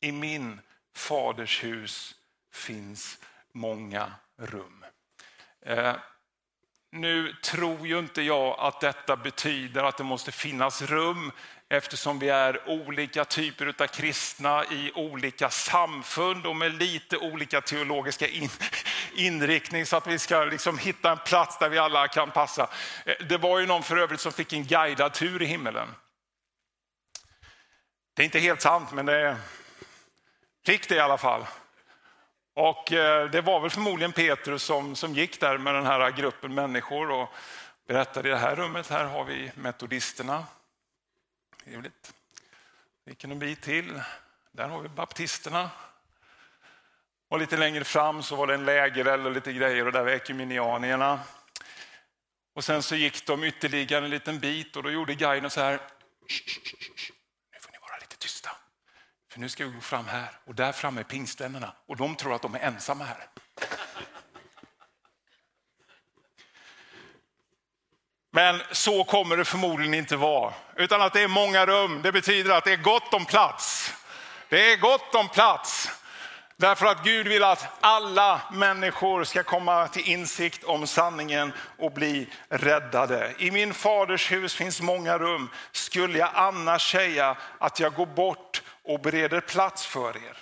I 0.00 0.12
min 0.12 0.60
faders 0.96 1.64
hus 1.64 2.14
finns 2.52 3.18
många 3.52 4.12
rum. 4.38 4.84
Eh, 5.66 5.96
nu 6.90 7.32
tror 7.32 7.86
ju 7.86 7.98
inte 7.98 8.22
jag 8.22 8.56
att 8.58 8.80
detta 8.80 9.16
betyder 9.16 9.84
att 9.84 9.96
det 9.96 10.04
måste 10.04 10.32
finnas 10.32 10.82
rum 10.82 11.32
eftersom 11.72 12.18
vi 12.18 12.28
är 12.28 12.68
olika 12.68 13.24
typer 13.24 13.74
av 13.78 13.86
kristna 13.86 14.64
i 14.64 14.92
olika 14.94 15.50
samfund 15.50 16.46
och 16.46 16.56
med 16.56 16.74
lite 16.74 17.16
olika 17.16 17.60
teologiska 17.60 18.28
in, 18.28 18.50
inriktning 19.14 19.86
så 19.86 19.96
att 19.96 20.06
vi 20.06 20.18
ska 20.18 20.44
liksom 20.44 20.78
hitta 20.78 21.10
en 21.10 21.18
plats 21.18 21.58
där 21.58 21.68
vi 21.68 21.78
alla 21.78 22.08
kan 22.08 22.30
passa. 22.30 22.70
Eh, 23.06 23.26
det 23.28 23.36
var 23.36 23.58
ju 23.58 23.66
någon 23.66 23.82
för 23.82 23.96
övrigt 23.96 24.20
som 24.20 24.32
fick 24.32 24.52
en 24.52 24.64
guidad 24.64 25.12
tur 25.12 25.42
i 25.42 25.44
himmelen. 25.44 25.88
Det 28.14 28.22
är 28.22 28.24
inte 28.24 28.38
helt 28.38 28.60
sant, 28.60 28.92
men 28.92 29.06
det 29.06 29.36
fick 30.66 30.88
det 30.88 30.94
i 30.94 31.00
alla 31.00 31.18
fall. 31.18 31.46
Och 32.54 32.92
eh, 32.92 33.30
det 33.30 33.40
var 33.40 33.60
väl 33.60 33.70
förmodligen 33.70 34.12
Petrus 34.12 34.62
som, 34.62 34.96
som 34.96 35.14
gick 35.14 35.40
där 35.40 35.58
med 35.58 35.74
den 35.74 35.86
här 35.86 36.10
gruppen 36.10 36.54
människor 36.54 37.10
och 37.10 37.28
berättade 37.88 38.28
i 38.28 38.32
det 38.32 38.38
här 38.38 38.56
rummet, 38.56 38.88
här 38.88 39.04
har 39.04 39.24
vi 39.24 39.50
metodisterna. 39.54 40.44
Trevligt. 41.64 42.14
Gick 43.06 43.24
en 43.24 43.38
bit 43.38 43.62
till, 43.62 44.02
där 44.52 44.68
har 44.68 44.80
vi 44.80 44.88
baptisterna. 44.88 45.70
Och 47.28 47.38
lite 47.38 47.56
längre 47.56 47.84
fram 47.84 48.22
så 48.22 48.36
var 48.36 48.46
det 48.46 48.54
en 48.54 48.64
lägereld 48.64 49.26
och 49.26 49.32
lite 49.32 49.52
grejer 49.52 49.86
och 49.86 49.92
där 49.92 50.02
var 50.02 50.10
ekumenianierna. 50.10 51.20
Och 52.52 52.64
sen 52.64 52.82
så 52.82 52.96
gick 52.96 53.26
de 53.26 53.44
ytterligare 53.44 54.04
en 54.04 54.10
liten 54.10 54.40
bit 54.40 54.76
och 54.76 54.82
då 54.82 54.90
gjorde 54.90 55.14
guiden 55.14 55.50
så 55.50 55.60
här. 55.60 55.80
Nu 57.52 57.60
får 57.60 57.72
ni 57.72 57.78
vara 57.78 57.98
lite 58.00 58.16
tysta. 58.16 58.50
För 59.32 59.40
nu 59.40 59.48
ska 59.48 59.66
vi 59.66 59.72
gå 59.72 59.80
fram 59.80 60.06
här 60.06 60.30
och 60.44 60.54
där 60.54 60.72
framme 60.72 61.00
är 61.00 61.04
pingstvännerna 61.04 61.76
och 61.86 61.96
de 61.96 62.16
tror 62.16 62.34
att 62.34 62.42
de 62.42 62.54
är 62.54 62.60
ensamma 62.60 63.04
här. 63.04 63.28
Men 68.34 68.62
så 68.70 69.04
kommer 69.04 69.36
det 69.36 69.44
förmodligen 69.44 69.94
inte 69.94 70.16
vara, 70.16 70.52
utan 70.76 71.02
att 71.02 71.12
det 71.12 71.20
är 71.20 71.28
många 71.28 71.66
rum. 71.66 72.00
Det 72.02 72.12
betyder 72.12 72.50
att 72.54 72.64
det 72.64 72.72
är 72.72 72.76
gott 72.76 73.14
om 73.14 73.24
plats. 73.24 73.94
Det 74.48 74.72
är 74.72 74.76
gott 74.76 75.14
om 75.14 75.28
plats. 75.28 75.90
Därför 76.56 76.86
att 76.86 77.04
Gud 77.04 77.28
vill 77.28 77.44
att 77.44 77.66
alla 77.80 78.40
människor 78.52 79.24
ska 79.24 79.42
komma 79.42 79.88
till 79.88 80.08
insikt 80.08 80.64
om 80.64 80.86
sanningen 80.86 81.52
och 81.78 81.92
bli 81.92 82.28
räddade. 82.48 83.34
I 83.38 83.50
min 83.50 83.74
faders 83.74 84.32
hus 84.32 84.54
finns 84.54 84.80
många 84.80 85.18
rum. 85.18 85.50
Skulle 85.72 86.18
jag 86.18 86.30
annars 86.34 86.92
säga 86.92 87.36
att 87.58 87.80
jag 87.80 87.94
går 87.94 88.06
bort 88.06 88.62
och 88.84 89.00
bereder 89.00 89.40
plats 89.40 89.86
för 89.86 90.16
er? 90.16 90.36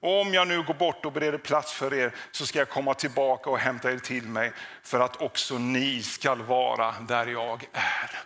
Och 0.00 0.20
om 0.20 0.34
jag 0.34 0.48
nu 0.48 0.62
går 0.62 0.74
bort 0.74 1.04
och 1.04 1.12
bereder 1.12 1.38
plats 1.38 1.72
för 1.72 1.94
er 1.94 2.14
så 2.30 2.46
ska 2.46 2.58
jag 2.58 2.68
komma 2.68 2.94
tillbaka 2.94 3.50
och 3.50 3.58
hämta 3.58 3.92
er 3.92 3.98
till 3.98 4.24
mig 4.24 4.52
för 4.82 5.00
att 5.00 5.22
också 5.22 5.58
ni 5.58 6.02
ska 6.02 6.34
vara 6.34 6.94
där 7.00 7.26
jag 7.26 7.64
är. 7.72 8.18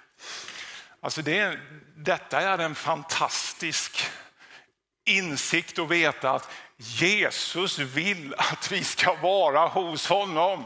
Alltså 1.00 1.22
det, 1.22 1.58
detta 1.96 2.40
är 2.40 2.58
en 2.58 2.74
fantastisk 2.74 4.06
insikt 5.04 5.78
att 5.78 5.90
veta 5.90 6.30
att 6.30 6.50
Jesus 6.76 7.78
vill 7.78 8.34
att 8.38 8.72
vi 8.72 8.84
ska 8.84 9.14
vara 9.14 9.66
hos 9.66 10.08
honom. 10.08 10.64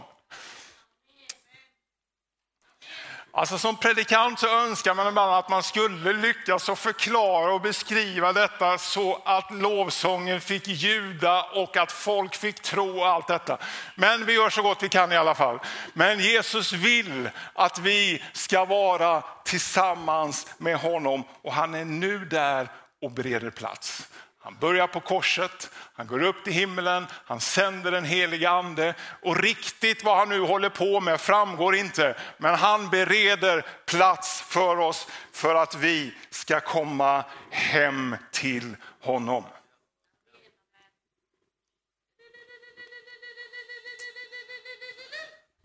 Alltså 3.38 3.59
som 3.59 3.76
predikant 3.76 4.38
så 4.38 4.49
önskar 4.49 4.95
man 4.95 5.09
ibland 5.09 5.35
att 5.35 5.49
man 5.49 5.62
skulle 5.62 6.12
lyckas 6.12 6.68
och 6.68 6.78
förklara 6.78 7.54
och 7.54 7.61
beskriva 7.61 8.33
detta 8.33 8.78
så 8.78 9.23
att 9.25 9.50
lovsången 9.50 10.40
fick 10.40 10.68
ljuda 10.68 11.42
och 11.42 11.76
att 11.76 11.92
folk 11.92 12.35
fick 12.35 12.62
tro 12.62 13.04
allt 13.04 13.26
detta. 13.26 13.59
Men 13.95 14.26
vi 14.26 14.33
gör 14.35 14.50
så 14.50 14.62
gott 14.62 14.83
vi 14.83 14.88
kan 14.88 15.12
i 15.12 15.16
alla 15.16 15.35
fall. 15.35 15.59
Men 15.92 16.21
Jesus 16.21 16.73
vill 16.73 17.30
att 17.52 17.78
vi 17.78 18.23
ska 18.33 18.64
vara 18.64 19.23
tillsammans 19.45 20.47
med 20.59 20.76
honom 20.76 21.25
och 21.42 21.52
han 21.52 21.75
är 21.75 21.85
nu 21.85 22.25
där 22.25 22.68
och 23.02 23.11
bereder 23.11 23.50
plats. 23.50 24.09
Han 24.49 24.57
börjar 24.61 24.87
på 24.87 25.00
korset, 25.00 25.71
han 25.95 26.07
går 26.07 26.23
upp 26.23 26.45
till 26.45 26.52
himlen, 26.52 27.07
han 27.11 27.40
sänder 27.40 27.90
den 27.90 28.05
heliga 28.05 28.50
ande 28.50 28.95
och 29.23 29.43
riktigt 29.43 30.05
vad 30.05 30.17
han 30.17 30.28
nu 30.28 30.40
håller 30.40 30.69
på 30.69 31.00
med 31.00 31.21
framgår 31.21 31.75
inte. 31.75 32.17
Men 32.38 32.55
han 32.55 32.90
bereder 32.90 33.67
plats 33.87 34.40
för 34.40 34.78
oss 34.78 35.09
för 35.33 35.55
att 35.55 35.75
vi 35.75 36.14
ska 36.31 36.61
komma 36.61 37.25
hem 37.50 38.17
till 38.31 38.76
honom. 39.00 39.45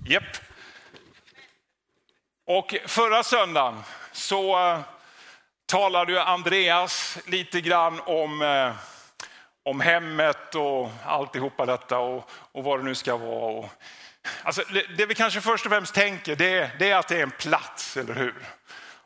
Japp. 0.06 0.38
Och 2.46 2.76
förra 2.88 3.24
söndagen 3.24 3.84
så 4.12 4.70
eh, 4.70 4.80
talade 5.74 6.24
Andreas 6.24 7.18
lite 7.26 7.62
grann 7.62 8.00
om, 8.06 8.42
eh, 8.42 8.72
om 9.66 9.82
hemmet 9.82 10.56
och 10.56 10.90
alltihopa 11.06 11.66
detta 11.66 11.98
och, 11.98 12.30
och 12.52 12.64
vad 12.64 12.80
det 12.80 12.84
nu 12.84 12.96
ska 12.96 13.18
vara. 13.18 13.52
Och, 13.52 13.70
alltså, 14.44 14.64
det, 14.98 15.06
vi 15.06 15.16
kanske 15.16 15.42
först 15.42 15.66
och 15.66 15.72
främst 15.72 15.94
tänker 15.94 16.36
det, 16.36 16.72
det 16.80 16.92
är 16.92 16.96
att 16.96 17.08
det 17.08 17.18
är 17.18 17.24
en 17.24 17.32
plats, 17.32 17.98
eller 17.98 18.14
hur? 18.14 18.36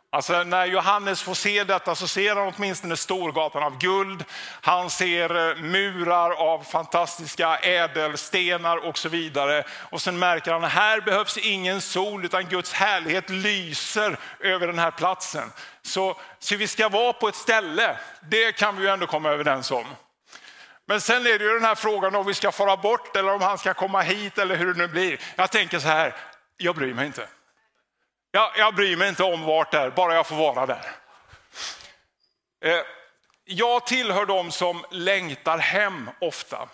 Alltså 0.09 0.43
när 0.43 0.65
Johannes 0.65 1.21
får 1.21 1.33
se 1.33 1.63
detta 1.63 1.95
så 1.95 2.07
ser 2.07 2.35
han 2.35 2.53
åtminstone 2.57 2.97
Storgatan 2.97 3.63
av 3.63 3.77
guld. 3.77 4.25
Han 4.61 4.89
ser 4.89 5.49
eh, 5.49 5.55
murar 5.55 6.31
av 6.31 6.63
fantastiska 6.63 7.57
ädelstenar 7.57 8.77
och 8.77 8.97
så 8.97 9.09
vidare. 9.09 9.63
Och 9.69 10.01
sen 10.01 10.19
märker 10.19 10.51
han 10.51 10.63
att 10.63 10.71
här 10.71 11.01
behövs 11.01 11.37
ingen 11.37 11.81
sol 11.81 12.25
utan 12.25 12.45
Guds 12.45 12.73
härlighet 12.73 13.29
lyser 13.29 14.17
över 14.39 14.67
den 14.67 14.79
här 14.79 14.91
platsen. 14.91 15.51
Så, 15.87 16.15
så 16.39 16.55
vi 16.55 16.67
ska 16.67 16.89
vara 16.89 17.13
på 17.13 17.27
ett 17.27 17.35
ställe, 17.35 17.99
det 18.21 18.51
kan 18.51 18.77
vi 18.77 18.83
ju 18.83 18.89
ändå 18.89 19.07
komma 19.07 19.29
överens 19.29 19.71
om. 19.71 19.85
Men 20.85 21.01
sen 21.01 21.27
är 21.27 21.39
det 21.39 21.45
ju 21.45 21.53
den 21.53 21.63
här 21.63 21.75
frågan 21.75 22.15
om 22.15 22.25
vi 22.25 22.33
ska 22.33 22.51
fara 22.51 22.77
bort 22.77 23.15
eller 23.15 23.33
om 23.33 23.41
han 23.41 23.57
ska 23.57 23.73
komma 23.73 24.01
hit 24.01 24.37
eller 24.37 24.55
hur 24.55 24.73
det 24.73 24.79
nu 24.79 24.87
blir. 24.87 25.19
Jag 25.35 25.51
tänker 25.51 25.79
så 25.79 25.87
här, 25.87 26.15
jag 26.57 26.75
bryr 26.75 26.93
mig 26.93 27.05
inte. 27.05 27.27
Jag, 28.31 28.51
jag 28.57 28.75
bryr 28.75 28.97
mig 28.97 29.09
inte 29.09 29.23
om 29.23 29.43
vart 29.43 29.71
det 29.71 29.77
är, 29.77 29.89
bara 29.89 30.15
jag 30.15 30.27
får 30.27 30.35
vara 30.35 30.65
där. 30.65 30.91
Eh, 32.65 32.81
jag 33.45 33.85
tillhör 33.87 34.25
de 34.25 34.51
som 34.51 34.85
längtar 34.91 35.57
hem 35.57 36.09
ofta. 36.21 36.69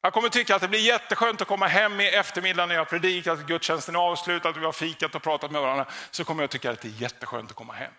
Jag 0.00 0.12
kommer 0.12 0.28
tycka 0.28 0.54
att 0.56 0.62
det 0.62 0.68
blir 0.68 0.80
jätteskönt 0.80 1.40
att 1.40 1.48
komma 1.48 1.66
hem 1.66 2.00
i 2.00 2.08
eftermiddag 2.08 2.66
när 2.66 2.74
jag 2.74 2.88
predikat, 2.88 3.46
gudstjänsten 3.46 3.94
är 3.94 4.00
avslutad, 4.00 4.52
vi 4.52 4.64
har 4.64 4.72
fikat 4.72 5.14
och 5.14 5.22
pratat 5.22 5.50
med 5.50 5.62
varandra. 5.62 5.86
Så 6.10 6.24
kommer 6.24 6.42
jag 6.42 6.50
tycka 6.50 6.70
att 6.70 6.80
det 6.80 6.88
är 6.88 7.02
jätteskönt 7.02 7.50
att 7.50 7.56
komma 7.56 7.72
hem. 7.72 7.92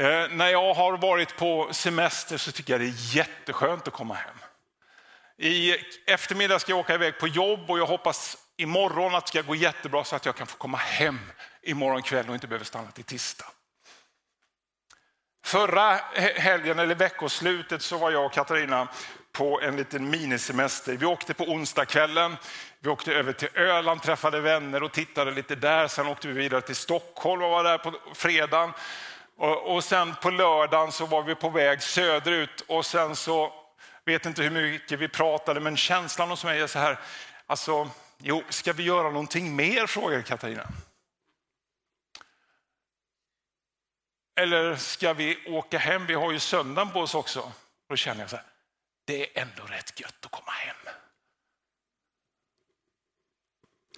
Eh, 0.00 0.28
när 0.30 0.48
jag 0.48 0.74
har 0.74 0.96
varit 0.96 1.36
på 1.36 1.68
semester 1.72 2.36
så 2.36 2.52
tycker 2.52 2.72
jag 2.72 2.80
det 2.80 2.86
är 2.86 3.16
jätteskönt 3.16 3.88
att 3.88 3.94
komma 3.94 4.14
hem. 4.14 4.36
I 5.38 5.76
eftermiddag 6.06 6.58
ska 6.58 6.72
jag 6.72 6.78
åka 6.78 6.94
iväg 6.94 7.18
på 7.18 7.28
jobb 7.28 7.70
och 7.70 7.78
jag 7.78 7.86
hoppas 7.86 8.36
imorgon 8.56 9.14
att 9.14 9.24
det 9.24 9.28
ska 9.28 9.42
gå 9.42 9.54
jättebra 9.54 10.04
så 10.04 10.16
att 10.16 10.26
jag 10.26 10.36
kan 10.36 10.46
få 10.46 10.56
komma 10.56 10.78
hem 10.78 11.18
imorgon 11.62 12.02
kväll 12.02 12.28
och 12.28 12.34
inte 12.34 12.46
behöver 12.46 12.64
stanna 12.64 12.90
till 12.90 13.04
tisdag. 13.04 13.44
Förra 15.44 15.96
helgen 16.36 16.78
eller 16.78 16.94
veckoslutet 16.94 17.82
så 17.82 17.98
var 17.98 18.10
jag 18.10 18.24
och 18.24 18.32
Katarina 18.32 18.88
på 19.32 19.60
en 19.60 19.76
liten 19.76 20.10
minisemester. 20.10 20.96
Vi 20.96 21.06
åkte 21.06 21.34
på 21.34 21.44
onsdagskvällen, 21.44 22.36
vi 22.80 22.90
åkte 22.90 23.12
över 23.12 23.32
till 23.32 23.48
Öland, 23.54 24.02
träffade 24.02 24.40
vänner 24.40 24.82
och 24.82 24.92
tittade 24.92 25.30
lite 25.30 25.54
där. 25.54 25.88
Sen 25.88 26.06
åkte 26.06 26.28
vi 26.28 26.34
vidare 26.34 26.60
till 26.60 26.76
Stockholm 26.76 27.42
och 27.42 27.50
var 27.50 27.64
där 27.64 27.78
på 27.78 27.92
fredagen. 28.14 28.72
Och, 29.40 29.74
och 29.74 29.84
sen 29.84 30.14
på 30.14 30.30
lördagen 30.30 30.92
så 30.92 31.06
var 31.06 31.22
vi 31.22 31.34
på 31.34 31.48
väg 31.48 31.82
söderut 31.82 32.60
och 32.60 32.86
sen 32.86 33.16
så, 33.16 33.52
vet 34.04 34.26
inte 34.26 34.42
hur 34.42 34.50
mycket 34.50 34.98
vi 34.98 35.08
pratade, 35.08 35.60
men 35.60 35.76
känslan 35.76 36.30
hos 36.30 36.44
mig 36.44 36.60
är 36.60 36.66
så 36.66 36.78
här, 36.78 36.98
alltså 37.46 37.90
Jo, 38.22 38.42
ska 38.48 38.72
vi 38.72 38.82
göra 38.82 39.10
någonting 39.10 39.56
mer? 39.56 39.86
frågar 39.86 40.22
Katarina. 40.22 40.68
Eller 44.36 44.76
ska 44.76 45.12
vi 45.12 45.46
åka 45.46 45.78
hem? 45.78 46.06
Vi 46.06 46.14
har 46.14 46.32
ju 46.32 46.38
söndagen 46.38 46.92
på 46.92 47.00
oss 47.00 47.14
också. 47.14 47.52
Då 47.88 47.96
känner 47.96 48.20
jag 48.20 48.30
så 48.30 48.36
här, 48.36 48.46
det 49.04 49.38
är 49.38 49.42
ändå 49.42 49.62
rätt 49.64 50.00
gött 50.00 50.24
att 50.24 50.30
komma 50.30 50.50
hem. 50.50 50.76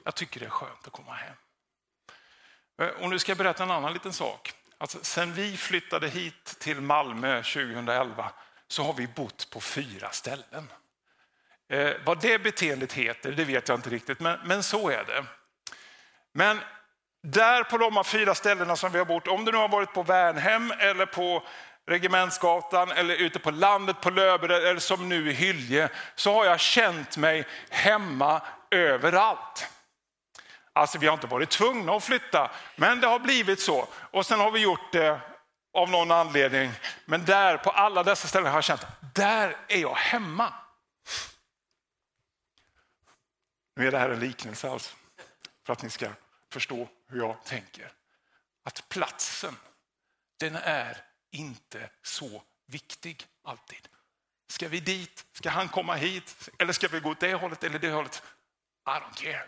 Jag 0.05 0.15
tycker 0.15 0.41
det 0.41 0.47
är 0.47 0.51
skönt 0.51 0.87
att 0.87 0.93
komma 0.93 1.13
hem. 1.13 1.37
Eh, 2.79 3.03
och 3.03 3.11
nu 3.11 3.19
ska 3.19 3.31
jag 3.31 3.39
berätta 3.39 3.63
en 3.63 3.71
annan 3.71 3.93
liten 3.93 4.13
sak. 4.13 4.55
Alltså, 4.83 4.99
sen 5.03 5.33
vi 5.33 5.57
flyttade 5.57 6.09
hit 6.09 6.57
till 6.59 6.81
Malmö 6.81 7.43
2011 7.43 8.31
så 8.69 8.83
har 8.83 8.93
vi 8.93 9.07
bott 9.07 9.51
på 9.51 9.61
fyra 9.61 10.11
ställen. 10.11 10.73
Eh, 11.73 11.91
vad 12.05 12.21
det 12.21 12.39
beteendet 12.39 12.93
heter, 12.93 13.33
det 13.33 13.45
vet 13.45 13.69
jag 13.69 13.79
inte 13.79 13.91
riktigt, 13.91 14.21
men, 14.21 14.39
men 14.45 14.63
så 14.63 14.89
är 14.89 15.05
det. 15.05 15.25
Men 16.33 16.61
där 17.23 17.65
på 17.65 17.79
de 17.79 18.05
fyra 18.05 18.35
ställena 18.35 18.77
som 18.77 18.93
vi 18.93 18.99
har 18.99 19.05
bott, 19.05 19.29
om 19.29 19.45
du 19.45 19.53
nu 19.53 19.59
har 19.59 19.69
varit 19.69 19.93
på 19.93 20.03
Värnhem 20.03 20.73
eller 20.79 21.07
på 21.07 21.43
Regementsgatan 21.87 22.91
eller 22.91 23.15
ute 23.15 23.39
på 23.39 23.51
landet 23.51 24.01
på 24.01 24.11
Löberöd 24.11 24.65
eller 24.65 24.81
som 24.81 25.09
nu 25.09 25.31
i 25.31 25.33
Hylje, 25.33 25.89
så 26.15 26.35
har 26.35 26.45
jag 26.45 26.61
känt 26.61 27.17
mig 27.17 27.47
hemma 27.71 28.43
överallt. 28.71 29.69
Alltså 30.73 30.99
vi 30.99 31.07
har 31.07 31.15
inte 31.15 31.27
varit 31.27 31.51
tvungna 31.51 31.93
att 31.93 32.05
flytta, 32.05 32.51
men 32.77 33.01
det 33.01 33.07
har 33.07 33.19
blivit 33.19 33.61
så. 33.61 33.89
Och 33.95 34.27
sen 34.27 34.41
har 34.41 34.51
vi 34.51 34.61
gjort 34.61 34.93
det 34.93 35.21
av 35.73 35.91
någon 35.91 36.11
anledning. 36.11 36.73
Men 37.05 37.25
där 37.25 37.57
på 37.57 37.71
alla 37.71 38.03
dessa 38.03 38.29
ställen 38.29 38.49
har 38.49 38.57
jag 38.57 38.65
känt, 38.65 38.87
där 39.15 39.57
är 39.69 39.79
jag 39.79 39.95
hemma. 39.95 40.55
Nu 43.77 43.87
är 43.87 43.91
det 43.91 43.99
här 43.99 44.11
en 44.11 44.21
liknelse 44.21 44.71
alltså, 44.71 44.97
för 45.67 45.73
att 45.73 45.83
ni 45.83 45.91
ska 45.91 46.09
förstå 46.51 46.89
hur 47.09 47.19
jag 47.19 47.45
tänker. 47.45 47.93
Att 48.65 48.89
platsen, 48.89 49.57
den 50.41 50.57
är 50.57 51.05
inte 51.31 51.91
så 52.03 52.43
viktig 52.67 53.27
alltid. 53.45 53.89
Ska 54.49 54.69
vi 54.69 54.81
dit? 54.81 55.27
Ska 55.33 55.51
han 55.51 55.69
komma 55.69 55.95
hit? 55.95 56.49
Eller 56.59 56.73
ska 56.73 56.89
vi 56.89 57.01
gå 57.01 57.11
åt 57.11 57.21
det 57.21 57.35
hållet 57.35 57.65
eller 57.65 57.79
det 57.79 57.91
hållet? 57.91 58.23
I 58.87 58.91
don't 58.91 59.15
care. 59.15 59.45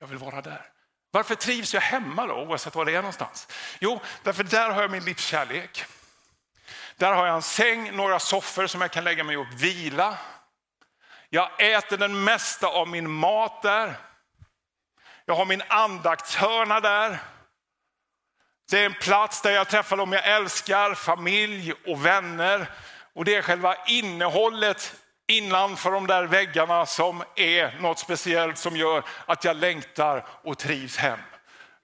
Jag 0.00 0.06
vill 0.06 0.18
vara 0.18 0.40
där. 0.40 0.66
Varför 1.10 1.34
trivs 1.34 1.74
jag 1.74 1.80
hemma 1.80 2.26
då, 2.26 2.34
oavsett 2.34 2.74
var 2.74 2.84
det 2.84 2.92
är 2.92 2.96
någonstans? 2.96 3.48
Jo, 3.80 4.00
därför 4.22 4.44
där 4.44 4.70
har 4.70 4.82
jag 4.82 4.90
min 4.90 5.04
livskärlek. 5.04 5.84
Där 6.96 7.12
har 7.12 7.26
jag 7.26 7.36
en 7.36 7.42
säng, 7.42 7.96
några 7.96 8.18
soffor 8.18 8.66
som 8.66 8.80
jag 8.80 8.90
kan 8.90 9.04
lägga 9.04 9.24
mig 9.24 9.36
och 9.36 9.46
vila. 9.56 10.18
Jag 11.28 11.74
äter 11.74 11.96
den 11.96 12.24
mesta 12.24 12.66
av 12.66 12.88
min 12.88 13.10
mat 13.10 13.62
där. 13.62 13.94
Jag 15.24 15.34
har 15.34 15.44
min 15.44 15.62
andaktshörna 15.68 16.80
där. 16.80 17.18
Det 18.70 18.78
är 18.78 18.86
en 18.86 18.94
plats 18.94 19.42
där 19.42 19.50
jag 19.50 19.68
träffar 19.68 19.96
dem 19.96 20.12
jag 20.12 20.26
älskar, 20.26 20.94
familj 20.94 21.72
och 21.86 22.06
vänner. 22.06 22.70
Och 23.12 23.24
det 23.24 23.34
är 23.34 23.42
själva 23.42 23.76
innehållet 23.86 24.99
innanför 25.30 25.90
de 25.90 26.06
där 26.06 26.24
väggarna 26.24 26.86
som 26.86 27.22
är 27.36 27.80
något 27.80 27.98
speciellt 27.98 28.58
som 28.58 28.76
gör 28.76 29.02
att 29.26 29.44
jag 29.44 29.56
längtar 29.56 30.24
och 30.42 30.58
trivs 30.58 30.96
hem. 30.96 31.18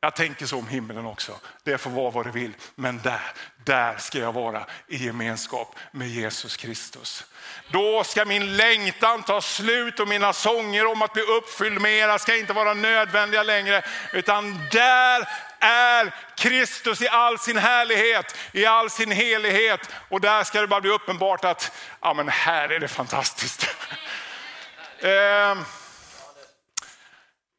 Jag 0.01 0.15
tänker 0.15 0.47
så 0.47 0.59
om 0.59 0.69
himlen 0.69 1.07
också. 1.07 1.33
Det 1.65 1.79
får 1.79 1.91
vara 1.91 2.11
vad 2.11 2.27
det 2.27 2.33
vill. 2.33 2.53
Men 2.75 2.99
där, 2.99 3.21
där 3.65 3.97
ska 3.97 4.19
jag 4.19 4.33
vara 4.33 4.67
i 4.89 4.97
gemenskap 4.97 5.77
med 5.91 6.09
Jesus 6.09 6.57
Kristus. 6.57 7.25
Då 7.71 8.05
ska 8.05 8.25
min 8.25 8.57
längtan 8.57 9.23
ta 9.23 9.41
slut 9.41 10.01
och 10.01 10.09
mina 10.09 10.33
sånger 10.33 10.87
om 10.87 11.03
att 11.03 11.13
bli 11.13 11.23
uppfylld 11.23 11.81
mera 11.81 12.19
ska 12.19 12.37
inte 12.37 12.53
vara 12.53 12.75
nödvändiga 12.75 13.43
längre. 13.43 13.85
Utan 14.13 14.61
där 14.73 15.29
är 15.61 16.15
Kristus 16.37 17.03
i 17.03 17.09
all 17.09 17.39
sin 17.39 17.57
härlighet, 17.57 18.37
i 18.53 18.67
all 18.67 18.91
sin 18.91 19.11
helighet. 19.11 19.91
Och 20.09 20.21
där 20.21 20.45
ska 20.45 20.61
det 20.61 20.67
bara 20.67 20.81
bli 20.81 20.91
uppenbart 20.91 21.45
att 21.45 21.73
ja, 22.01 22.15
men 22.15 22.29
här 22.29 22.69
är 22.69 22.81
det 22.81 22.89
fantastiskt. 22.89 23.67
eh, 24.99 25.59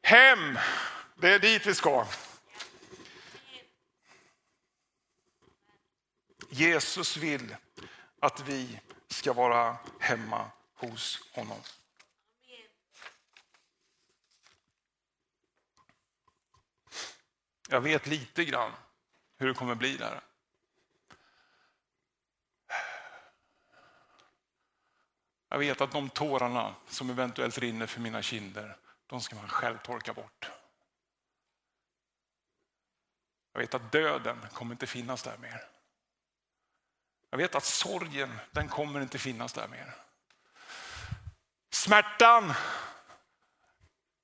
hem, 0.02 0.58
det 1.14 1.28
är 1.28 1.38
dit 1.38 1.66
vi 1.66 1.74
ska. 1.74 2.06
Jesus 6.50 7.16
vill 7.16 7.56
att 8.20 8.40
vi 8.40 8.80
ska 9.08 9.32
vara 9.32 9.76
hemma 9.98 10.50
hos 10.76 11.20
honom. 11.32 11.58
Jag 17.70 17.80
vet 17.80 18.06
lite 18.06 18.44
grann 18.44 18.72
hur 19.36 19.48
det 19.48 19.54
kommer 19.54 19.74
bli 19.74 19.96
där. 19.96 20.20
Jag 25.48 25.58
vet 25.58 25.80
att 25.80 25.92
de 25.92 26.08
tårarna 26.08 26.74
som 26.88 27.10
eventuellt 27.10 27.58
rinner 27.58 27.86
för 27.86 28.00
mina 28.00 28.22
kinder, 28.22 28.76
de 29.06 29.20
ska 29.20 29.36
man 29.36 29.48
själv 29.48 29.78
torka 29.78 30.12
bort. 30.12 30.50
Jag 33.52 33.60
vet 33.60 33.74
att 33.74 33.92
döden 33.92 34.46
kommer 34.52 34.74
inte 34.74 34.86
finnas 34.86 35.22
där 35.22 35.38
mer. 35.38 35.68
Jag 37.30 37.38
vet 37.38 37.54
att 37.54 37.64
sorgen, 37.64 38.38
den 38.50 38.68
kommer 38.68 39.00
inte 39.00 39.18
finnas 39.18 39.52
där 39.52 39.68
mer. 39.68 39.94
Smärtan, 41.70 42.52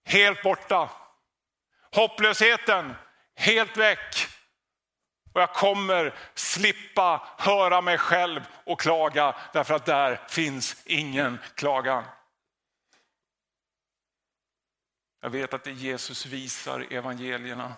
helt 0.05 0.43
borta. 0.43 0.91
Hopplösheten, 1.93 2.95
helt 3.35 3.77
väck. 3.77 4.29
Och 5.33 5.41
jag 5.41 5.55
kommer 5.55 6.15
slippa 6.35 7.29
höra 7.39 7.81
mig 7.81 7.99
själv 7.99 8.41
och 8.67 8.81
klaga 8.81 9.37
därför 9.53 9.75
att 9.75 9.87
där 9.87 10.29
finns 10.29 10.83
ingen 10.87 11.39
klagan. 11.55 12.05
Jag 15.21 15.31
vet 15.31 15.55
att 15.55 15.65
det 15.65 15.73
Jesus 15.73 16.27
visar 16.27 16.93
i 16.93 16.97
evangelierna 16.97 17.75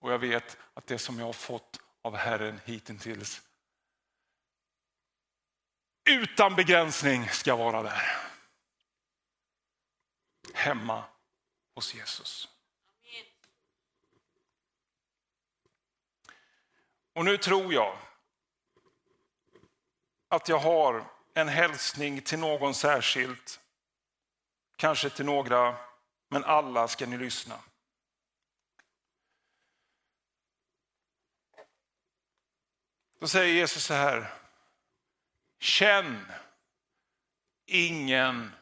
och 0.00 0.12
jag 0.12 0.18
vet 0.18 0.58
att 0.74 0.86
det 0.86 0.98
som 0.98 1.18
jag 1.18 1.26
har 1.26 1.32
fått 1.32 1.80
av 2.02 2.16
Herren 2.16 2.60
hittills 2.64 3.42
utan 6.10 6.54
begränsning 6.54 7.28
ska 7.28 7.56
vara 7.56 7.82
där. 7.82 8.02
Hemma 10.54 11.04
hos 11.74 11.94
Jesus. 11.94 12.48
Och 17.12 17.24
nu 17.24 17.36
tror 17.36 17.74
jag 17.74 17.98
att 20.28 20.48
jag 20.48 20.58
har 20.58 21.04
en 21.34 21.48
hälsning 21.48 22.20
till 22.20 22.38
någon 22.38 22.74
särskilt, 22.74 23.60
kanske 24.76 25.10
till 25.10 25.24
några, 25.26 25.76
men 26.28 26.44
alla 26.44 26.88
ska 26.88 27.06
ni 27.06 27.18
lyssna. 27.18 27.60
Då 33.18 33.28
säger 33.28 33.54
Jesus 33.54 33.84
så 33.84 33.94
här, 33.94 34.32
känn 35.58 36.32
ingen 37.66 38.52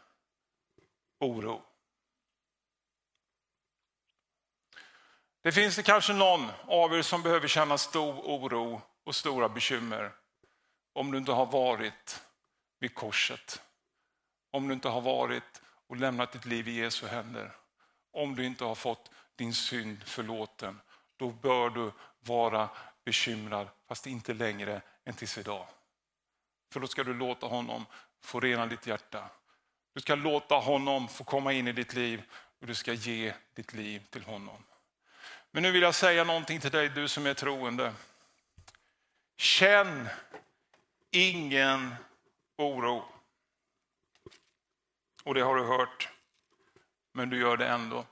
oro. 1.18 1.67
Det 5.48 5.52
finns 5.52 5.76
det 5.76 5.82
kanske 5.82 6.12
någon 6.12 6.50
av 6.66 6.94
er 6.94 7.02
som 7.02 7.22
behöver 7.22 7.48
känna 7.48 7.78
stor 7.78 8.14
oro 8.14 8.82
och 9.04 9.14
stora 9.14 9.48
bekymmer 9.48 10.12
om 10.92 11.10
du 11.10 11.18
inte 11.18 11.32
har 11.32 11.46
varit 11.46 12.22
vid 12.80 12.94
korset. 12.94 13.62
Om 14.50 14.68
du 14.68 14.74
inte 14.74 14.88
har 14.88 15.00
varit 15.00 15.62
och 15.86 15.96
lämnat 15.96 16.32
ditt 16.32 16.46
liv 16.46 16.68
i 16.68 16.72
Jesu 16.72 17.06
händer. 17.06 17.56
Om 18.12 18.34
du 18.34 18.44
inte 18.44 18.64
har 18.64 18.74
fått 18.74 19.10
din 19.36 19.54
synd 19.54 20.02
förlåten, 20.04 20.80
då 21.16 21.30
bör 21.30 21.70
du 21.70 21.92
vara 22.20 22.68
bekymrad, 23.04 23.68
fast 23.86 24.06
inte 24.06 24.34
längre 24.34 24.82
än 25.04 25.14
tills 25.14 25.38
idag. 25.38 25.66
För 26.72 26.80
då 26.80 26.86
ska 26.86 27.04
du 27.04 27.14
låta 27.14 27.46
honom 27.46 27.86
få 28.20 28.40
rena 28.40 28.66
ditt 28.66 28.86
hjärta. 28.86 29.30
Du 29.94 30.00
ska 30.00 30.14
låta 30.14 30.54
honom 30.54 31.08
få 31.08 31.24
komma 31.24 31.52
in 31.52 31.68
i 31.68 31.72
ditt 31.72 31.94
liv 31.94 32.22
och 32.60 32.66
du 32.66 32.74
ska 32.74 32.92
ge 32.92 33.34
ditt 33.54 33.72
liv 33.72 34.06
till 34.10 34.24
honom. 34.24 34.64
Men 35.50 35.62
nu 35.62 35.72
vill 35.72 35.82
jag 35.82 35.94
säga 35.94 36.24
någonting 36.24 36.60
till 36.60 36.70
dig, 36.70 36.88
du 36.88 37.08
som 37.08 37.26
är 37.26 37.34
troende. 37.34 37.94
Känn 39.36 40.08
ingen 41.10 41.94
oro. 42.56 43.12
Och 45.24 45.34
det 45.34 45.40
har 45.40 45.56
du 45.56 45.64
hört, 45.64 46.08
men 47.12 47.30
du 47.30 47.40
gör 47.40 47.56
det 47.56 47.68
ändå. 47.68 48.06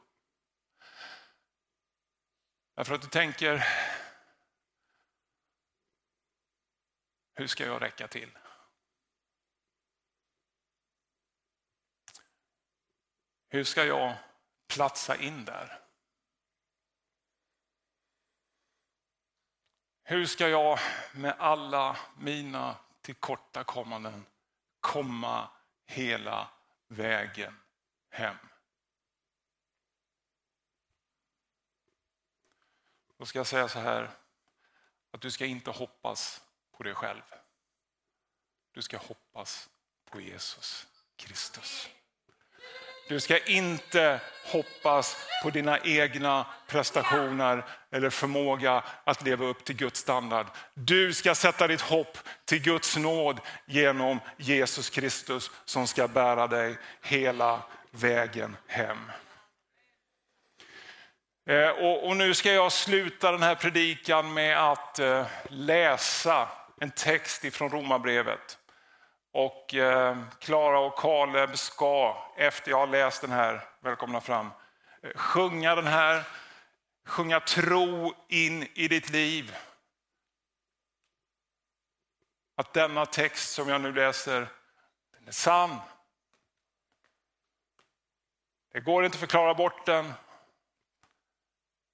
Därför 2.74 2.94
att 2.94 3.02
du 3.02 3.08
tänker, 3.08 3.66
hur 7.34 7.46
ska 7.46 7.66
jag 7.66 7.82
räcka 7.82 8.08
till? 8.08 8.38
Hur 13.48 13.64
ska 13.64 13.84
jag 13.84 14.16
platsa 14.68 15.16
in 15.16 15.44
där? 15.44 15.85
Hur 20.08 20.26
ska 20.26 20.48
jag 20.48 20.78
med 21.12 21.34
alla 21.38 21.96
mina 22.16 22.76
tillkortakommanden 23.00 24.26
komma 24.80 25.48
hela 25.86 26.48
vägen 26.88 27.60
hem? 28.10 28.36
Då 33.16 33.26
ska 33.26 33.38
jag 33.38 33.46
säga 33.46 33.68
så 33.68 33.78
här, 33.78 34.10
att 35.10 35.20
du 35.20 35.30
ska 35.30 35.46
inte 35.46 35.70
hoppas 35.70 36.44
på 36.72 36.82
dig 36.82 36.94
själv. 36.94 37.22
Du 38.72 38.82
ska 38.82 38.98
hoppas 38.98 39.68
på 40.04 40.20
Jesus 40.20 40.86
Kristus. 41.16 41.88
Du 43.08 43.20
ska 43.20 43.38
inte 43.38 44.20
hoppas 44.44 45.16
på 45.42 45.50
dina 45.50 45.78
egna 45.78 46.46
prestationer 46.66 47.64
eller 47.90 48.10
förmåga 48.10 48.82
att 49.04 49.22
leva 49.22 49.46
upp 49.46 49.64
till 49.64 49.76
Guds 49.76 50.00
standard. 50.00 50.46
Du 50.74 51.12
ska 51.12 51.34
sätta 51.34 51.66
ditt 51.66 51.80
hopp 51.80 52.18
till 52.44 52.62
Guds 52.62 52.96
nåd 52.96 53.40
genom 53.66 54.20
Jesus 54.36 54.90
Kristus 54.90 55.50
som 55.64 55.86
ska 55.86 56.08
bära 56.08 56.46
dig 56.46 56.76
hela 57.02 57.62
vägen 57.90 58.56
hem. 58.66 59.10
Eh, 61.48 61.68
och, 62.04 62.16
nu 62.16 62.34
ska 62.34 62.52
jag 62.52 62.72
sluta 62.72 63.32
den 63.32 63.42
här 63.42 63.54
predikan 63.54 64.34
med 64.34 64.70
att 64.72 64.98
eh, 64.98 65.26
läsa 65.48 66.48
en 66.80 66.90
text 66.90 67.44
ifrån 67.44 67.70
Romarbrevet. 67.70 68.58
Och 69.36 69.74
eh, 69.74 70.18
Klara 70.38 70.78
och 70.78 70.98
Kaleb 70.98 71.58
ska, 71.58 72.24
efter 72.36 72.70
jag 72.70 72.78
har 72.78 72.86
läst 72.86 73.20
den 73.20 73.30
här, 73.30 73.68
välkomna 73.80 74.20
fram, 74.20 74.50
eh, 75.02 75.10
sjunga 75.14 75.74
den 75.74 75.86
här, 75.86 76.24
sjunga 77.06 77.40
tro 77.40 78.14
in 78.28 78.62
i 78.74 78.88
ditt 78.88 79.10
liv. 79.10 79.56
Att 82.56 82.72
denna 82.72 83.06
text 83.06 83.52
som 83.52 83.68
jag 83.68 83.80
nu 83.80 83.92
läser, 83.92 84.48
den 85.18 85.28
är 85.28 85.32
sann. 85.32 85.76
Det 88.72 88.80
går 88.80 89.04
inte 89.04 89.16
att 89.16 89.20
förklara 89.20 89.54
bort 89.54 89.86
den, 89.86 90.12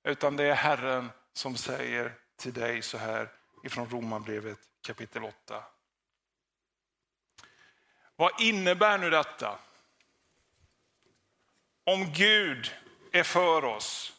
utan 0.04 0.36
det 0.36 0.44
är 0.44 0.54
Herren 0.54 1.10
som 1.32 1.56
säger 1.56 2.14
till 2.36 2.52
dig 2.52 2.82
så 2.82 2.98
här 2.98 3.32
ifrån 3.64 3.88
Romarbrevet 3.88 4.58
kapitel 4.82 5.24
8. 5.24 5.64
Vad 8.16 8.40
innebär 8.40 8.98
nu 8.98 9.10
detta? 9.10 9.58
Om 11.84 12.12
Gud 12.12 12.72
är 13.12 13.22
för 13.22 13.64
oss, 13.64 14.12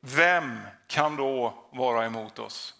vem 0.00 0.60
kan 0.86 1.16
då 1.16 1.64
vara 1.70 2.06
emot 2.06 2.38
oss? 2.38 2.74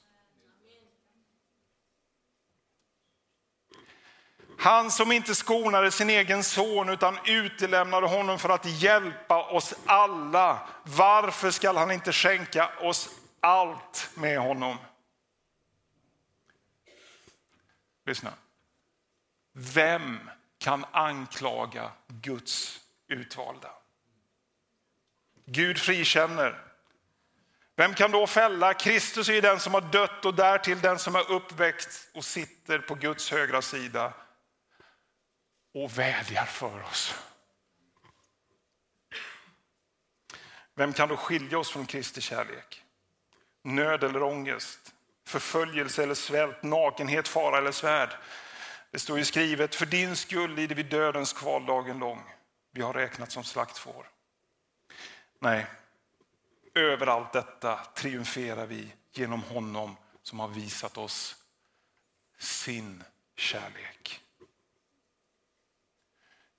Han 4.58 4.90
som 4.90 5.12
inte 5.12 5.34
skonade 5.34 5.90
sin 5.90 6.10
egen 6.10 6.44
son 6.44 6.88
utan 6.88 7.18
utelämnade 7.24 8.06
honom 8.06 8.38
för 8.38 8.48
att 8.48 8.66
hjälpa 8.66 9.44
oss 9.50 9.74
alla. 9.86 10.68
Varför 10.84 11.50
skall 11.50 11.76
han 11.76 11.90
inte 11.90 12.12
skänka 12.12 12.70
oss 12.80 13.08
allt 13.40 14.10
med 14.14 14.38
honom? 14.38 14.76
Lyssna. 18.06 18.32
Vem 19.52 20.30
kan 20.62 20.84
anklaga 20.92 21.92
Guds 22.08 22.80
utvalda. 23.08 23.70
Gud 25.46 25.78
frikänner. 25.78 26.64
Vem 27.76 27.94
kan 27.94 28.10
då 28.10 28.26
fälla? 28.26 28.74
Kristus 28.74 29.28
är 29.28 29.42
den 29.42 29.60
som 29.60 29.74
har 29.74 29.80
dött 29.80 30.24
och 30.24 30.34
därtill 30.34 30.80
den 30.80 30.98
som 30.98 31.16
är 31.16 31.30
uppväckt 31.30 32.08
och 32.14 32.24
sitter 32.24 32.78
på 32.78 32.94
Guds 32.94 33.30
högra 33.30 33.62
sida 33.62 34.12
och 35.74 35.98
vädjar 35.98 36.44
för 36.44 36.82
oss. 36.82 37.14
Vem 40.74 40.92
kan 40.92 41.08
då 41.08 41.16
skilja 41.16 41.58
oss 41.58 41.70
från 41.70 41.86
Kristi 41.86 42.20
kärlek? 42.20 42.82
Nöd 43.62 44.04
eller 44.04 44.22
ångest, 44.22 44.94
förföljelse 45.26 46.02
eller 46.02 46.14
svält, 46.14 46.62
nakenhet, 46.62 47.28
fara 47.28 47.58
eller 47.58 47.72
svärd. 47.72 48.10
Det 48.92 48.98
står 48.98 49.18
ju 49.18 49.24
skrivet, 49.24 49.74
för 49.74 49.86
din 49.86 50.16
skull 50.16 50.54
lider 50.54 50.74
vi 50.74 50.82
dödens 50.82 51.32
kval 51.32 51.66
dagen 51.66 51.98
lång. 51.98 52.22
Vi 52.70 52.82
har 52.82 52.92
räknat 52.92 53.32
som 53.32 53.44
slaktfår. 53.44 54.10
Nej, 55.38 55.66
över 56.74 57.06
allt 57.06 57.32
detta 57.32 57.76
triumferar 57.76 58.66
vi 58.66 58.92
genom 59.12 59.42
honom 59.42 59.96
som 60.22 60.40
har 60.40 60.48
visat 60.48 60.98
oss 60.98 61.36
sin 62.38 63.04
kärlek. 63.36 64.20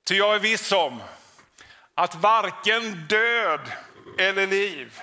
Ty 0.03 0.15
jag 0.15 0.35
är 0.35 0.39
viss 0.39 0.71
om 0.71 1.03
att 1.93 2.15
varken 2.15 3.07
död 3.07 3.71
eller 4.19 4.47
liv, 4.47 5.01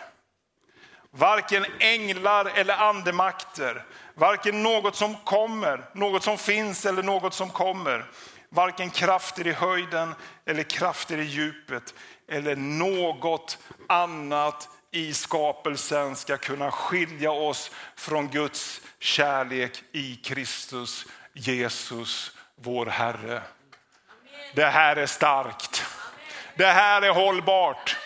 varken 1.11 1.67
änglar 1.79 2.45
eller 2.45 2.75
andemakter, 2.75 3.87
varken 4.21 4.63
något 4.63 4.97
som 4.97 5.17
kommer, 5.25 5.85
något 5.93 6.23
som 6.23 6.39
finns 6.39 6.87
eller 6.87 7.03
något 7.03 7.35
som 7.35 7.51
kommer, 7.51 8.05
varken 8.49 8.91
krafter 8.91 9.47
i 9.47 9.53
höjden 9.53 10.15
eller 10.47 10.63
krafter 10.63 11.19
i 11.19 11.23
djupet 11.23 11.95
eller 12.29 12.57
något 12.57 13.59
annat 13.89 14.69
i 14.91 15.15
skapelsen 15.15 16.17
ska 16.17 16.37
kunna 16.37 16.71
skilja 16.71 17.31
oss 17.31 17.71
från 17.97 18.29
Guds 18.29 18.81
kärlek 18.99 19.83
i 19.93 20.17
Kristus 20.17 21.07
Jesus, 21.33 22.37
vår 22.57 22.87
Herre. 22.87 23.43
Det 24.55 24.67
här 24.67 24.97
är 24.97 25.07
starkt. 25.07 25.85
Det 26.55 26.67
här 26.67 27.03
är 27.03 27.11
hållbart. 27.11 27.97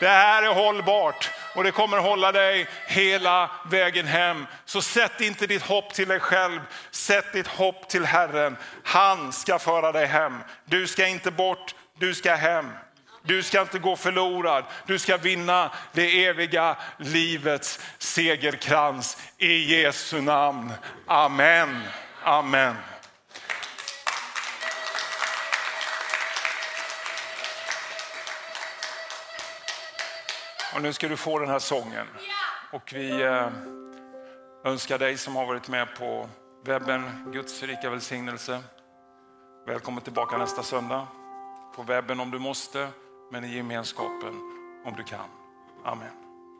Det 0.00 0.08
här 0.08 0.42
är 0.42 0.54
hållbart 0.54 1.30
och 1.54 1.64
det 1.64 1.70
kommer 1.70 1.98
hålla 1.98 2.32
dig 2.32 2.66
hela 2.86 3.50
vägen 3.70 4.06
hem. 4.06 4.46
Så 4.72 4.82
sätt 4.82 5.20
inte 5.20 5.46
ditt 5.46 5.62
hopp 5.62 5.94
till 5.94 6.08
dig 6.08 6.20
själv, 6.20 6.60
sätt 6.90 7.32
ditt 7.32 7.46
hopp 7.46 7.88
till 7.88 8.04
Herren. 8.04 8.56
Han 8.84 9.32
ska 9.32 9.58
föra 9.58 9.92
dig 9.92 10.06
hem. 10.06 10.38
Du 10.64 10.86
ska 10.86 11.06
inte 11.06 11.30
bort, 11.30 11.74
du 11.98 12.14
ska 12.14 12.34
hem. 12.34 12.70
Du 13.22 13.42
ska 13.42 13.60
inte 13.60 13.78
gå 13.78 13.96
förlorad, 13.96 14.64
du 14.86 14.98
ska 14.98 15.16
vinna 15.16 15.70
det 15.92 16.26
eviga 16.26 16.76
livets 16.98 17.80
segerkrans 17.98 19.18
i 19.38 19.82
Jesu 19.82 20.20
namn. 20.20 20.72
Amen. 21.06 21.82
Amen. 22.22 22.76
Och 30.74 30.82
nu 30.82 30.92
ska 30.92 31.08
du 31.08 31.16
få 31.16 31.38
den 31.38 31.48
här 31.48 31.58
sången. 31.58 32.06
Och 32.70 32.92
vi 32.92 33.22
eh, 33.22 33.48
önskar 34.64 34.98
dig 34.98 35.18
som 35.18 35.36
har 35.36 35.46
varit 35.46 35.68
med 35.68 35.96
på 35.98 36.28
webben 36.64 37.02
Guds 37.32 37.62
rika 37.62 37.90
välsignelse. 37.90 38.62
Välkommen 39.66 40.02
tillbaka 40.02 40.38
nästa 40.38 40.62
söndag. 40.62 41.06
På 41.76 41.82
webben 41.82 42.20
om 42.20 42.30
du 42.30 42.38
måste, 42.38 42.88
men 43.32 43.44
i 43.44 43.56
gemenskapen 43.56 44.34
om 44.84 44.94
du 44.96 45.02
kan. 45.02 45.28
Amen. 45.84 46.21